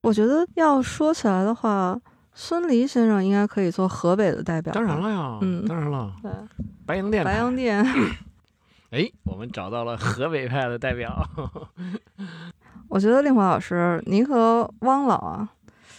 [0.03, 2.01] 我觉得要说起来的话，
[2.33, 4.73] 孙犁先生应该可以做河北的代表。
[4.73, 6.31] 当然了呀，嗯当然了，对，
[6.87, 7.55] 白洋淀，白洋。
[7.55, 7.85] 淀。
[8.91, 11.25] 哎，我们找到了河北派的代表。
[12.89, 15.49] 我觉得令狐老师，您和汪老啊，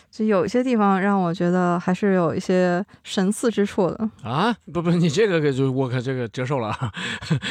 [0.10, 4.10] 就有一些地方让我觉得还是有一些神似之处的。
[4.24, 6.92] 啊，不不，你这个可就我可这个折寿了啊，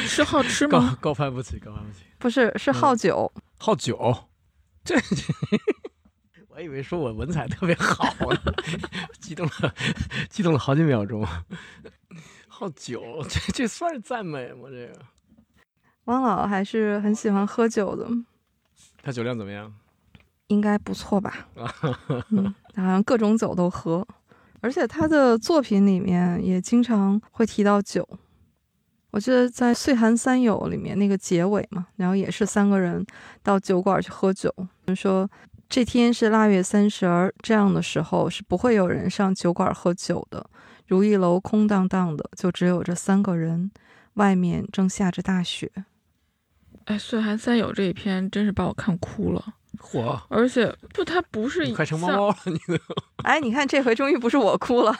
[0.05, 0.95] 是好吃吗？
[1.01, 2.03] 高攀不起，高攀不起。
[2.19, 3.31] 不是，是好酒。
[3.57, 4.15] 好酒，
[4.83, 4.95] 这
[6.51, 8.53] 我还以为说我文采特别好呢，
[9.21, 9.73] 激动了，
[10.29, 11.25] 激动了好几秒钟。
[12.45, 14.67] 好酒，这这算是赞美吗？
[14.69, 14.99] 这个
[16.05, 18.05] 汪老还是很喜欢喝酒的，
[19.01, 19.73] 他酒量怎么样？
[20.47, 21.47] 应该不错吧？
[22.31, 24.05] 嗯，他好像各种酒都喝，
[24.59, 28.05] 而且他的作品里面也经常会提到酒。
[29.11, 33.05] 我记得在《岁寒三友》里面那个结尾嘛，然后也是三个人
[33.41, 34.53] 到酒馆去喝酒，
[34.85, 35.29] 就说
[35.71, 40.45] 这天是腊月三十儿，这样的时候是不会有人上酒馆喝酒的。
[40.85, 43.71] 如意楼空荡荡的，就只有这三个人，
[44.15, 45.71] 外面正下着大雪。
[46.83, 49.53] 哎，《岁寒三友》这一篇真是把我看哭了。
[49.79, 52.77] 火，而且不，他不是你快成猫像猫了，你都
[53.23, 54.93] 哎，你看这回终于不是我哭了，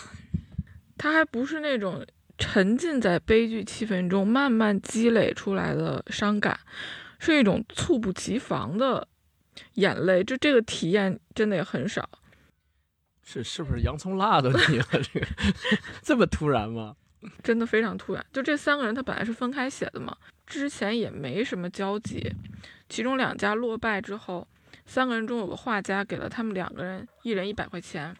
[0.98, 2.04] 他还不是那种
[2.36, 6.60] 沉浸在悲剧气氛中慢慢积累出来的伤感，
[7.18, 9.08] 是一种猝不及防的
[9.74, 10.22] 眼泪。
[10.24, 12.08] 就这个体验真的也很少。
[13.22, 14.86] 是是不是洋葱辣的你了？
[14.90, 15.26] 这个
[16.02, 16.96] 这么突然吗？
[17.42, 18.26] 真的非常突然。
[18.32, 22.34] 就这三个人，他本来是分开写的嘛，之前也没什么交集。
[22.88, 24.48] 其中两家落败之后，
[24.86, 28.16] 三个人中有个画家给了他们两个人一人一百块钱，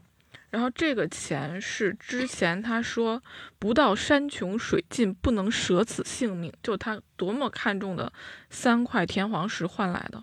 [0.50, 3.20] 然后这个钱是之前他说
[3.58, 8.12] 不到山穷水尽不能舍此性命，就他多么看重的
[8.48, 10.22] 三块田黄石换来的。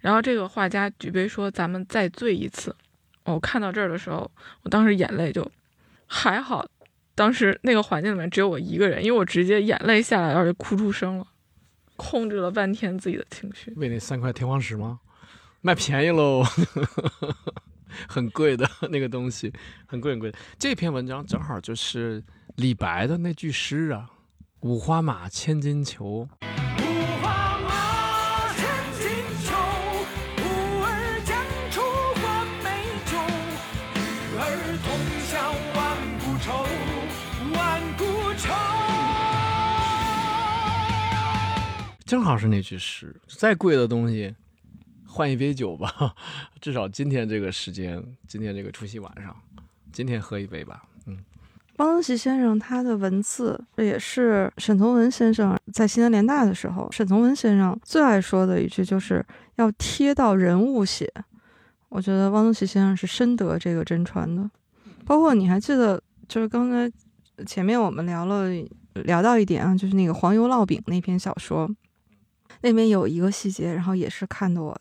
[0.00, 2.74] 然后这个画家举杯说：“咱们再醉一次。”
[3.24, 4.30] 我看到这儿的时候，
[4.62, 5.48] 我当时眼泪就
[6.06, 6.66] 还好，
[7.14, 11.26] 当时那个环境里面只有我一个人，因为我直接眼泪下来，而且哭出声了，
[11.96, 13.72] 控制了半天自己的情绪。
[13.76, 15.00] 为那三块天黄石吗？
[15.60, 16.42] 卖便宜喽，
[18.08, 19.52] 很贵的那个东西，
[19.86, 20.32] 很贵很贵。
[20.58, 22.24] 这篇文章正好就是
[22.56, 24.08] 李白的那句诗啊
[24.60, 26.26] ：“五花马，千金裘。
[42.10, 43.14] 正好是那句诗。
[43.28, 44.34] 再贵的东西，
[45.06, 46.12] 换一杯酒吧，
[46.60, 49.32] 至少今天这个时间，今天这个除夕晚上，
[49.92, 50.82] 今天喝一杯吧。
[51.06, 51.16] 嗯，
[51.76, 61.08] 汪曾祺先生他的文字，这也是沈从文先生在西南联大的时候，沈从文先生最爱说的一句，就是要贴到人物写。
[61.90, 64.50] 我觉得汪曾祺先生是深得这个真传的。
[65.04, 66.90] 包括你还记得，就是刚才
[67.46, 68.48] 前面我们聊了
[68.94, 71.70] 聊到一点啊，就是那个黄油烙饼那篇小说，
[72.62, 74.78] 那边有一个细节，然后也是看得我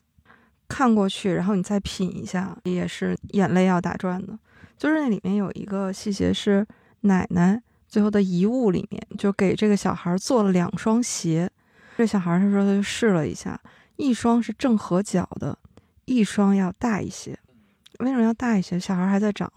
[0.68, 4.38] 看过去，然后你再品一下，也是眼泪要打转的。
[4.78, 6.66] 就是那里面有一个细节是
[7.02, 11.50] 奶奶最后的遗物里面，就给这个小孩做了两双鞋。
[11.98, 13.60] 这小孩他说他就试了一下，
[13.98, 15.58] 一双是正合脚的，
[16.06, 17.38] 一双要大一些。
[18.00, 18.80] 为什么要大一些？
[18.80, 19.52] 小孩还在长，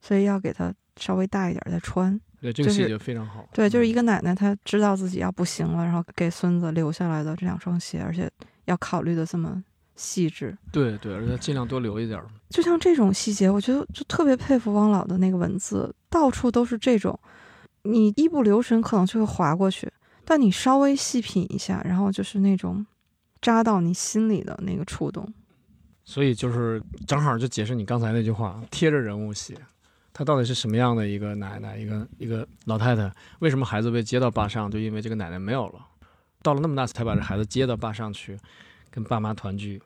[0.00, 2.20] 所以要给他稍微大一点再穿。
[2.42, 3.48] 对，这个细节非常好。
[3.54, 8.28] 对，就是一个个奶奶，她知道自己要不行了，然后给孙子留下来的这两双鞋，而且
[8.64, 9.62] 要考虑的这么
[9.94, 10.58] 细致。
[10.72, 12.26] 对对，而且尽量多留一点儿。
[12.50, 17.16] 就像这种细节，我觉得就特别佩服汪老的那个文字，到处都是这种，
[17.84, 19.88] 你一不留神可能就会划过去，
[20.24, 22.84] 但你稍微细品一下，然后就是那种
[23.40, 25.32] 扎到你心里的那个触动。
[26.04, 29.56] 所以就是正好就解释你刚才那句话，贴着人物写，
[30.12, 33.10] 她到底是什么样的一个奶奶，一个一个老太太？
[33.38, 34.70] 为什么孩子被接到坝上？
[34.70, 35.80] 就因为这个奶奶没有了，
[36.42, 38.38] 到了那么大才把这孩子接到坝上去，
[38.90, 39.82] 跟爸妈团聚。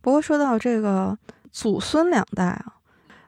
[0.00, 1.18] 不过说到这个
[1.50, 2.74] 祖孙两代啊，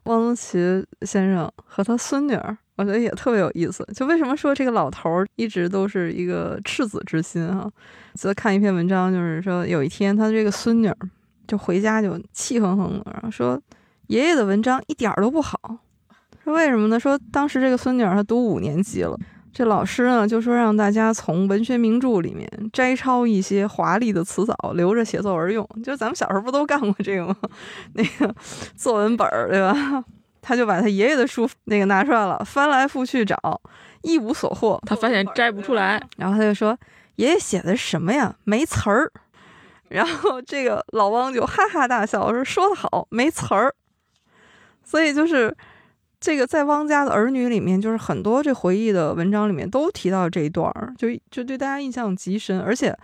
[0.05, 3.85] 汪曾祺先生和他孙女儿，我觉得也特别有意思。
[3.93, 7.69] 就为什么说这个老头儿一直都是一个赤子之心啊？
[8.15, 10.97] 就看一篇文章，就是说有一天他的这个孙女儿
[11.49, 13.61] 就回家就气哼哼的，然后说
[14.07, 15.59] 爷爷的文章一点儿都不好。
[16.43, 16.99] 说为什么呢？
[16.99, 19.19] 说当时这个孙女儿她读五年级了。
[19.53, 25.69] 这老师呢，就说让大家从文学名著里面摘抄一些华丽的词藻，留着写作文用。
[25.83, 27.37] 就咱们小时候不都干过这个吗？
[27.95, 28.35] 那个
[28.77, 30.05] 作文本儿，对吧？
[30.41, 33.61] 他就把他爷爷的书那个拿出来了，翻来覆去找，
[34.03, 34.81] 一无所获。
[34.87, 36.79] 他发现摘不出来，然后他就说
[37.17, 38.35] ：“爷爷写的什么呀？
[38.45, 39.13] 没词儿。”
[39.91, 43.75] 然后这个老汪就哈哈大笑说：“说得好，没词儿。”
[44.83, 45.55] 所以就是
[46.21, 52.61] 这个在汪家的儿女里面，就是很多这回忆的文章里面都提到这一段儿，就就对大家印象极深。
[52.61, 52.95] 而且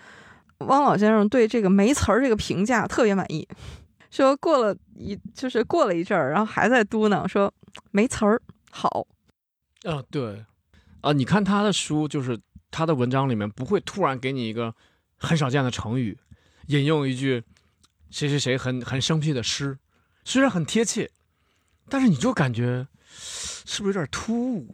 [0.59, 3.49] 汪老先生对这个没词儿这个评价特别满意，
[4.11, 7.53] 说过了一就是过了一阵儿，然后还在嘟囔说
[7.91, 8.41] 没词儿
[8.71, 9.07] 好。
[9.85, 10.45] 啊，对，
[11.01, 12.39] 啊，你看他的书，就是
[12.71, 14.75] 他的文章里面不会突然给你一个
[15.17, 16.19] 很少见的成语，
[16.67, 17.43] 引用一句
[18.11, 19.79] 谁谁谁很很生僻的诗，
[20.23, 21.11] 虽然很贴切，
[21.89, 22.87] 但是你就感觉
[23.19, 24.67] 是不是有点突兀？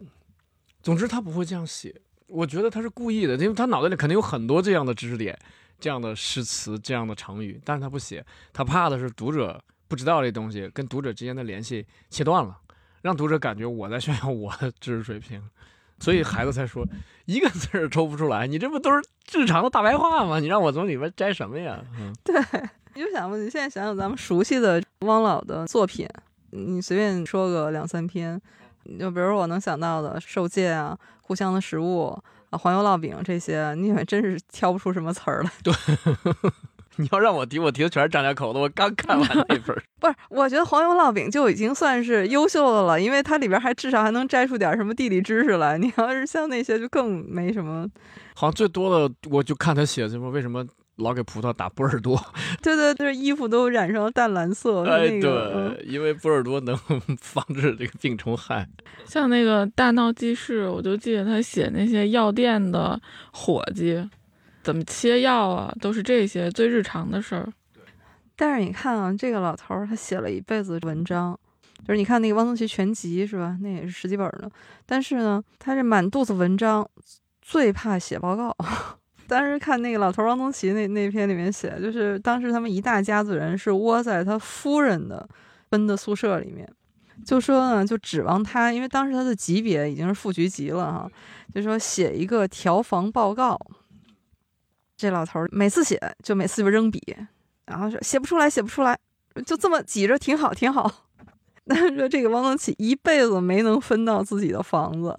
[0.81, 1.95] 总之他不会这样写，
[2.27, 5.37] 我觉得他是故意的，因为他脑袋里肯定有很多这样的知识点、
[5.79, 12.57] 这样的诗词、这样的成语，但是他不写，他怕的是读者不知道这东西，跟读者之间的联系切断了。
[13.01, 15.41] 让读者感觉我在炫耀我的知识水平，
[15.99, 16.87] 所以孩子才说
[17.25, 18.47] 一个字儿抽不出来。
[18.47, 20.39] 你这不都是日常的大白话吗？
[20.39, 21.83] 你让我从里边摘什么呀？
[22.23, 22.33] 对，
[22.93, 26.07] 你就想吧，你现在想想咱们熟悉的汪老的作品，
[26.53, 28.39] 你随便说个两三篇，
[28.99, 32.21] 就比如我能想到的《受戒》啊，《互相的食物》啊，
[32.57, 35.51] 《黄油烙饼》这些，你还真是挑不出什么词儿来？
[35.63, 35.73] 对
[36.97, 39.83] 你要让我提，我提的全是张家口的，我刚看完那本儿。
[39.99, 45.75] 不是，我觉得黄油烙饼就已经算是优秀的了，因为它里边还至少还能摘出点什么地理知识来。
[45.79, 47.87] 你要是像那些，就更没什么。
[48.35, 50.63] 好像最多的，我就看他写什么，为什么
[50.97, 52.15] 老给葡萄打波尔多？
[52.61, 55.51] 对 对对，衣服都染成淡蓝色，哎，那个。
[55.55, 56.77] 嗯对，因为波尔多能
[57.19, 58.67] 防治这个病虫害。
[59.05, 62.99] 像那个大闹记事，我就记得他写那些药店的
[63.31, 64.07] 伙计
[64.61, 67.51] 怎么切药啊，都是这些最日常的事儿。
[68.35, 71.37] 但是你看啊，这个老头儿他写了一辈子文章，
[71.87, 73.57] 就是你看那个汪曾祺全集是吧？
[73.61, 74.49] 那也是十几本儿呢。
[74.85, 76.87] 但是呢，他这满肚子文章，
[77.41, 78.55] 最怕写报告。
[79.33, 85.27] 当时看那个老头儿汪曾祺那那篇里面写，就是当时他们一大家子人是窝在他夫人的
[85.71, 86.71] 分的宿舍里面，
[87.25, 91.11] 就说呢，就指望他，因为当时他的级别已经是副局级了哈，
[91.51, 93.59] 就说写一个调房报告。
[94.95, 97.01] 这老头每次写就每次就扔笔，
[97.65, 98.97] 然后说写不出来，写不出来，
[99.45, 100.89] 就这么挤着挺好，挺好。
[101.65, 105.17] 但是说这个汪曾祺一辈子没能分到自己的房子，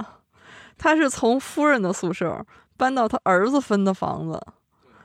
[0.79, 2.47] 他是从夫人的宿舍
[2.77, 4.41] 搬到他儿子分的房子，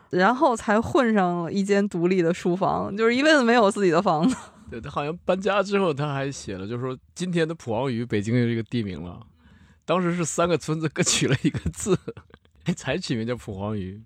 [0.10, 4.36] 然后才混上了一间独立的书房，就是一辈子没有自己的房子。
[4.70, 9.20] 对他好像搬家之后，他还写了，就是说今天的蒲黄榆，北京的这个地名了。
[9.86, 11.98] 当时是三个村子各取了一个字，
[12.76, 14.00] 才取名叫蒲黄榆。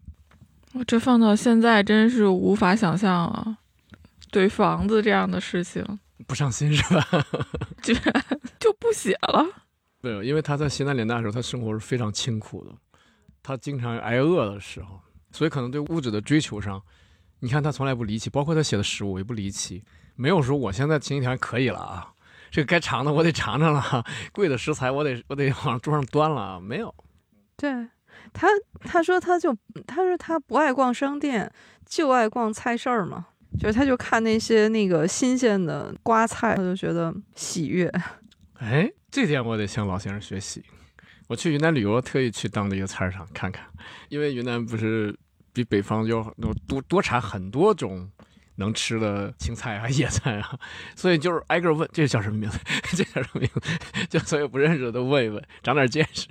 [0.74, 3.58] 我这放到现在真是无法想象啊！
[4.32, 5.86] 对房子这样的事情，
[6.26, 7.06] 不上心是吧？
[7.84, 8.26] 居然
[8.58, 9.46] 就不写了。
[10.02, 12.72] 没有，因为他在西南联大的时候，他生活是非常清苦的，
[13.44, 15.00] 他经常挨饿的时候，
[15.32, 16.82] 所以可能对物质的追求上，
[17.40, 19.84] 你看他从来不离奇，包括他写的食物也不离奇，
[20.16, 22.14] 没有说我现在经济条件可以了啊，
[22.50, 26.94] 这个该尝的我得尝尝了， 贵的食材我得我得往桌上端了啊，没有。
[27.58, 27.72] 对
[28.32, 28.48] 他，
[28.82, 31.52] 他说他就他说他不爱逛商店，
[31.86, 33.28] 就爱逛菜市儿嘛，
[33.60, 37.92] 就是他就看那些那个新鲜的瓜菜，他就觉得喜悦。
[38.60, 40.64] 哎，这点我得向老先生学习。
[41.34, 43.66] 我去云南旅游，特意去当地一个菜市场看看，
[44.10, 45.18] 因为云南不是
[45.52, 46.24] 比北方要
[46.68, 48.08] 多多产很多种
[48.58, 50.60] 能吃的青菜啊、野菜啊，
[50.96, 52.60] 所以就是挨个问这叫什么名字，
[52.96, 53.62] 这叫什么名字，
[54.12, 56.28] 就所有不认识的都问一问，长点见识。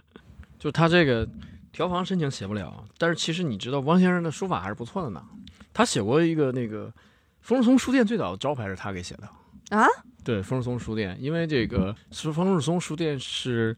[0.60, 1.26] 就他这个
[1.72, 5.24] 调房申请写不了，但是其实你知道汪先生的书法还是不错的呢。
[5.72, 6.92] 他写过一个那个
[7.40, 9.26] 风树松书店最早的招牌是他给写的。
[9.74, 9.86] 啊？
[10.22, 13.74] 对，风树松书店，因为这个是风树松书店是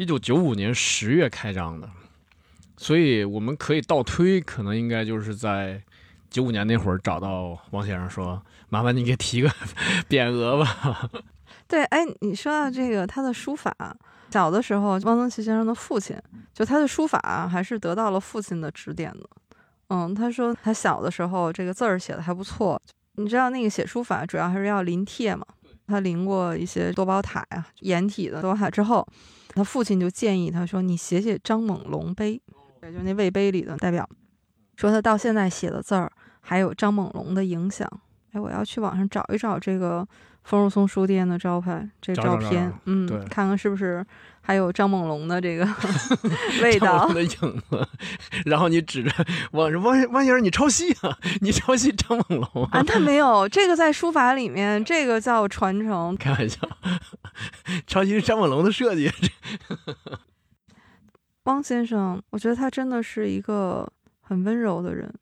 [0.00, 1.86] 一九九五年十月开张的，
[2.78, 5.78] 所以我们可以倒推，可能应该就是在
[6.30, 9.50] 九五年那会儿找到王先生说：“麻烦你给提个
[10.08, 11.10] 匾额吧。
[11.68, 13.76] 对，哎，你说到这个他的书法，
[14.30, 16.16] 小的时候汪曾祺先生的父亲，
[16.54, 19.28] 就他的书法还是得到了父亲的指点的。
[19.88, 22.80] 嗯，他说他小的时候这个字儿写的还不错。
[23.16, 25.44] 你知道那个写书法主要还是要临帖嘛？
[25.86, 29.06] 他临过一些多宝塔呀、颜体的多宝塔之后，
[29.54, 32.40] 他父亲就建议他说：“你写写张猛龙碑，
[32.80, 34.08] 对，就那魏碑里的代表。”
[34.76, 37.86] 说他到现在写的字儿还有张猛龙的影响。
[38.32, 40.06] 哎，我要去网上找一找这个
[40.50, 44.04] 风树松书店的招牌，这找照找找找，片嗯对，看看是不是
[44.40, 45.64] 还有张猛龙的这个
[46.60, 47.06] 味道。
[47.06, 47.28] 的影
[47.70, 47.88] 子，
[48.46, 49.12] 然后你指着
[49.52, 51.16] 汪汪汪先生，你抄袭啊！
[51.40, 56.16] 你抄袭张猛龙啊，他没有这个在书法里面，这个叫传承。
[56.16, 56.58] 开玩笑，
[57.86, 59.08] 抄袭是张猛龙的设计。
[61.44, 63.88] 汪先生，我觉得他真的是一个
[64.20, 65.14] 很温柔的人，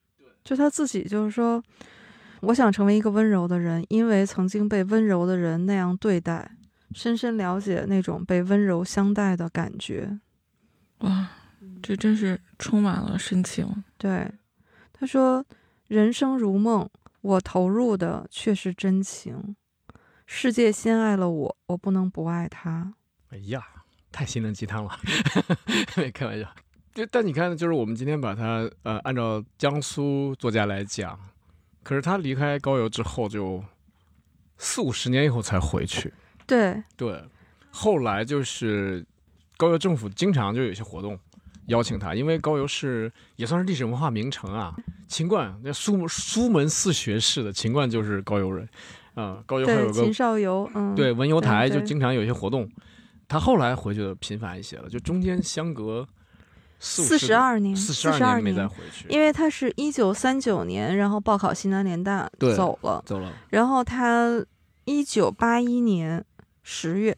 [0.43, 1.63] 就他自己就是说，
[2.43, 6.51] 我想成为一个温柔的人，因为曾经被温柔的人那样对待，
[6.93, 10.19] 深深了解那种被温柔相待的感觉。
[10.99, 11.29] 哇，
[11.83, 13.85] 这真是充满了深情。
[13.97, 14.31] 对，
[14.93, 15.45] 他说
[15.89, 16.89] ：“人生如梦，
[17.21, 19.57] 我投入的却是真情。
[20.27, 22.95] 世界先爱了我，我不能不爱他。
[23.31, 23.63] 哎呀，
[24.13, 24.91] 太心灵鸡汤了，
[25.97, 26.49] 没开玩笑。
[26.95, 31.19] 就但你看，就是我们今天把它呃按照江苏作家来讲，
[31.89, 33.65] 可是他离开高邮之后就
[34.59, 36.13] 四五十年以后才回去。”
[36.47, 37.25] 对，对，
[37.71, 39.03] 后来就是
[39.57, 41.19] 高邮政府经常就有一些活动
[41.69, 44.77] 邀请他，因为高邮是也算是历史文化名城啊。
[45.07, 48.69] 秦观那苏苏门四学士的秦观就是高邮人
[49.15, 52.71] 啊、高邮还，有个秦少游，嗯，对，文游台就经常有一些活动。
[53.27, 56.07] 他后来回去的频繁一些了，就中间相隔
[56.81, 64.45] 四四十二年，四十十二年没再回去，因为他是一九三九年，然后报考西南联大对走了，走了然后他
[64.85, 66.25] 一九八一年
[66.63, 67.17] 十月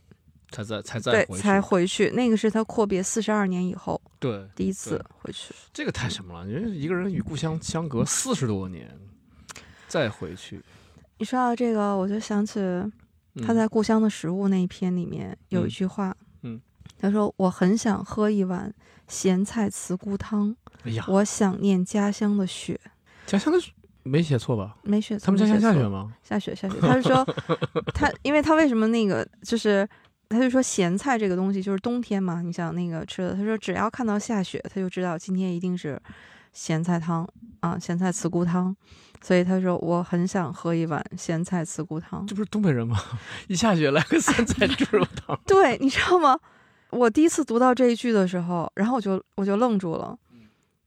[0.51, 1.39] 才在才在对。
[1.39, 4.01] 才回去，那个是他阔别四十二年以后。
[4.19, 5.55] 对，第一次回去。
[5.73, 6.47] 这个太什么了？
[6.47, 8.91] 人家一个人与故乡相隔四十多年，
[9.89, 10.61] 再回去，
[11.19, 12.91] 你说到这个，我就想起嗯
[13.47, 16.27] 他在《故乡的食物》那一篇里面有一嗯句话，嗯
[17.01, 18.73] 他说：“我很想喝一碗
[19.09, 22.79] 咸菜茨菇汤，哎呀，我想念家乡的雪。
[23.27, 23.73] 家乡的雪
[24.03, 24.77] 没写错吧？
[24.83, 26.13] 没写错，他们家乡下雪吗？
[26.23, 26.77] 下雪下雪。
[26.81, 27.25] 他是说
[27.95, 29.89] 他，因为他为什么那个就是，
[30.29, 36.01] 他就说咸菜这个东西就是冬天嘛，你想那个吃的，他说只要看到下雪，他就知道今天一定是
[36.53, 37.27] 咸菜汤
[37.61, 38.77] 啊，咸菜茨菇汤。
[39.23, 42.27] 所以他说我很想喝一碗咸菜茨菇汤。
[42.27, 42.99] 这不是东北人吗？
[43.49, 46.39] 一下雪来个酸菜猪肉汤， 对，你知道吗？
[46.91, 50.19] 我第一次读到这一句的时候，然后我就我就愣住了，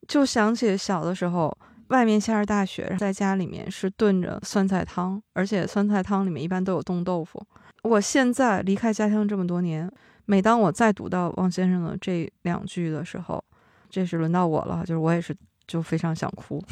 [0.07, 1.55] 就想起小的时候，
[1.87, 7.45] 外面下着大雪，在家里面是炖着酸菜汤，而且酸菜汤里面一般都有冻豆腐。
[7.83, 9.91] 我现在离开家乡这么多年，
[10.25, 13.43] 每当我再读到汪先生的这两句的时候，
[13.89, 15.35] 这是轮到我了，就是我也是
[15.67, 16.63] 就非常想哭，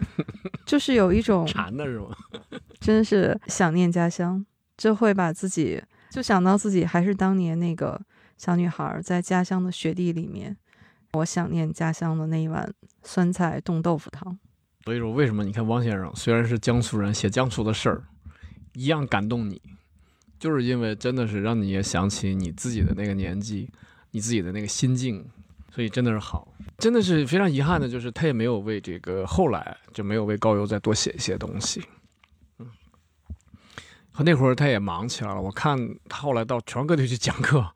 [0.66, 2.08] 就是有一种馋的是吗？
[2.80, 4.44] 真是想念家乡，
[4.76, 8.00] 就会把自己就想到自己还是当年那个
[8.36, 10.56] 小女孩，在家乡的雪地里面，
[11.12, 12.72] 我想念家乡的那一碗
[13.02, 14.38] 酸菜冻豆腐汤。
[14.84, 18.04] 所以说，为什么你看汪先生虽然是江苏人，写江苏的事儿，
[18.74, 19.60] 一样感动你，
[20.38, 23.68] 就是因为真的是让你也想起你自己的那个年纪，
[24.12, 25.28] 你自己的那个心境，
[25.74, 26.46] 所以真的是好，
[26.78, 31.82] 真的是非常遗憾的，就是他也没有为这个后来就没有为高邮再多写一些东西，
[32.58, 32.68] 嗯，
[34.12, 35.76] 和那会儿他也忙起来了，我看
[36.08, 37.74] 他后来到全国各地去讲课，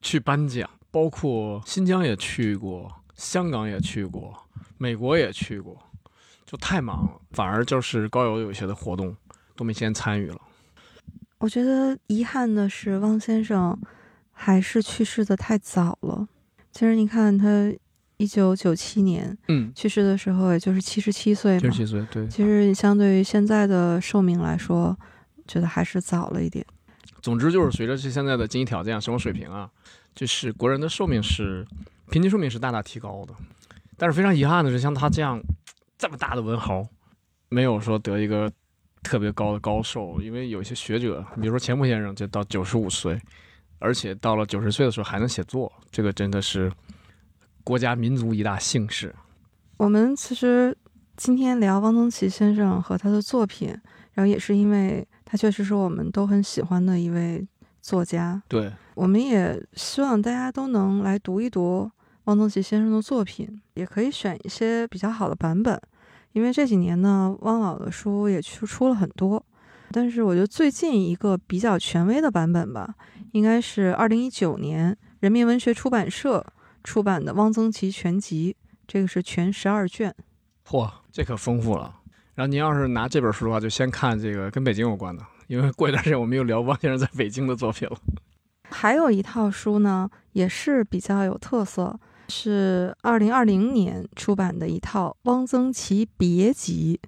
[0.00, 4.34] 去颁奖，包括新疆也去过，香港也去过，
[4.78, 5.76] 美国也去过。
[6.46, 9.14] 就太忙了，反而就是高邮有一些的活动
[9.54, 10.40] 都没时间参与了。
[11.38, 13.78] 我觉得遗憾的是，汪先生
[14.32, 16.26] 还是去世的太早了。
[16.72, 17.72] 其实你看，他
[18.16, 21.60] 一九九七年嗯，去世的时候，也就是七十七岁嘛。
[21.60, 22.26] 七十七岁，对。
[22.26, 24.98] 其实相对于现在的寿命来说，
[25.46, 26.66] 觉得还是早了一点。
[27.22, 29.70] 总之就是随着这现在的经济条件啊、生活水平啊，
[30.14, 31.66] 就是国人的寿命是
[32.10, 33.34] 平均寿命是大大提高的。
[33.96, 35.38] 但是非常遗憾的是，像他这样
[35.98, 36.86] 这么大的文豪，
[37.50, 38.50] 没有说得一个
[39.02, 43.20] 特别高的高寿，因为有一些学者，比如说钱穆先生，就到九十五岁，
[43.78, 46.72] 而且到了九十岁的时候还能写作，这个真的是
[47.62, 49.14] 国家民族一大幸事。
[49.76, 50.76] 我们其实
[51.16, 53.68] 今天聊汪曾祺先生和他的作品，
[54.14, 57.46] 然后也是因为他确实是我们都很喜欢的一位
[57.80, 58.42] 作家。
[58.48, 61.88] 对，我们也希望大家都能来读一读
[62.24, 65.80] 汪曾祺先生的作品，也可以选一些比较好的版本，
[66.32, 69.40] 因为这几年呢，汪老的书也出出了很多。
[69.92, 72.92] 但是我觉得最近一个比较权威的版本吧，
[73.30, 76.44] 应该是二零一九年人民文学出版社
[76.82, 78.56] 出版的《汪曾祺全集》，
[78.88, 80.12] 这个是全十二卷。
[80.66, 81.99] 嚯，这可丰富了。
[82.40, 87.98] 然后您要是拿这本书的话，就先看这个跟北京有关的，因为过一段时间我们又聊汪先生在北京的作品了。
[88.70, 96.98] 还有一套书呢，也是比较有特色，是二零二零年出版的一套《汪曾祺别集》。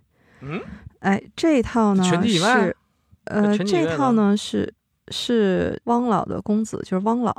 [0.43, 0.61] 嗯，
[0.99, 2.76] 哎，这一套呢是，
[3.24, 4.70] 呃，这套呢是
[5.09, 7.35] 是汪老的公子，就是汪朗，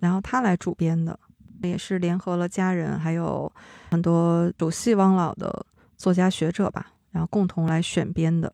[0.00, 1.16] 然后他来主编的，
[1.62, 3.48] 也是联合了家人，还有
[3.92, 5.64] 很多熟悉汪老的
[5.96, 8.52] 作家学者吧，然后共同来选编的。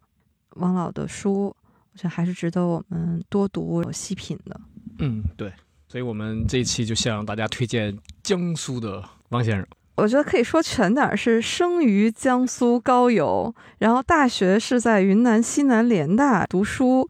[0.56, 4.60] 王老的书，我觉得还是值得我们多读、细品的。
[4.98, 5.52] 嗯，对。
[5.86, 9.66] 所以我们这一期就向大家推荐江苏的汪先生。
[9.96, 17.08] 我觉得可以说全点儿是生于江苏高邮，然后大学是在云南西南联大读书，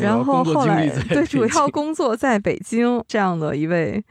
[0.00, 4.02] 然后后来对主要工作在北京这样的一位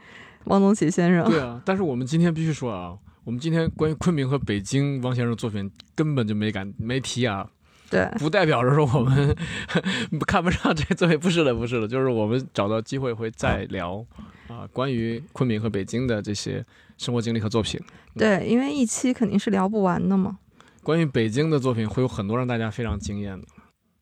[0.44, 1.28] 汪曾祺先生。
[1.28, 7.48] 对啊，但是我们今天必须说啊，我们今天关于昆明和北京汪先生的作品根本就没敢没提啊，
[7.88, 9.36] 对不代表着说我们
[10.26, 14.04] 看不上这作品，不是的，不是的，就是我们找到机会会再聊
[14.48, 16.64] 啊，关于昆明和北京的这些
[16.98, 17.80] 生活经历和作品。
[18.16, 20.38] 对，因为一期肯定是聊不完的嘛，
[20.82, 23.46] 关于北京的作品会有很多让大家非常惊艳的，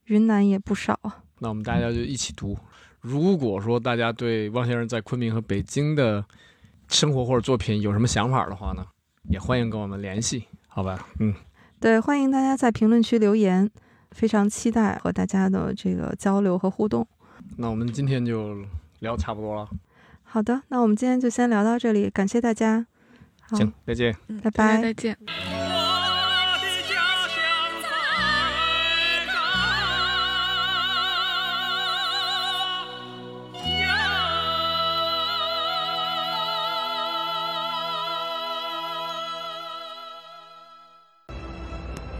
[0.06, 1.18] 云南也不少啊。
[1.40, 2.56] 那我们大家就一起读。
[3.00, 6.24] 如果说大家对汪先生在昆明和北京的
[6.88, 8.84] 生活或者作品有什么想法的话呢，
[9.30, 11.06] 也欢迎跟我们联系，好吧？
[11.20, 11.32] 嗯，
[11.78, 13.70] 对，欢迎大家在评论区留言，
[14.10, 17.06] 非常期待和大家的这个交流和互动。
[17.56, 18.56] 那我们今天就
[18.98, 19.68] 聊差不多了，
[20.24, 22.84] 好的，那我们今天就先聊到这里，感谢大家。
[23.40, 24.14] 好，行，再见。
[24.26, 25.16] 嗯，拜拜再见。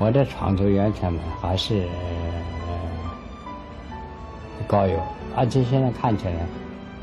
[0.01, 1.87] 我的创作源泉嘛，还是
[4.67, 4.99] 高邮，
[5.37, 6.33] 而且现在看起来，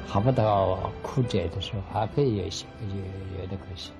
[0.07, 3.91] 还不到枯竭的时候，还可以有些有有的可惜。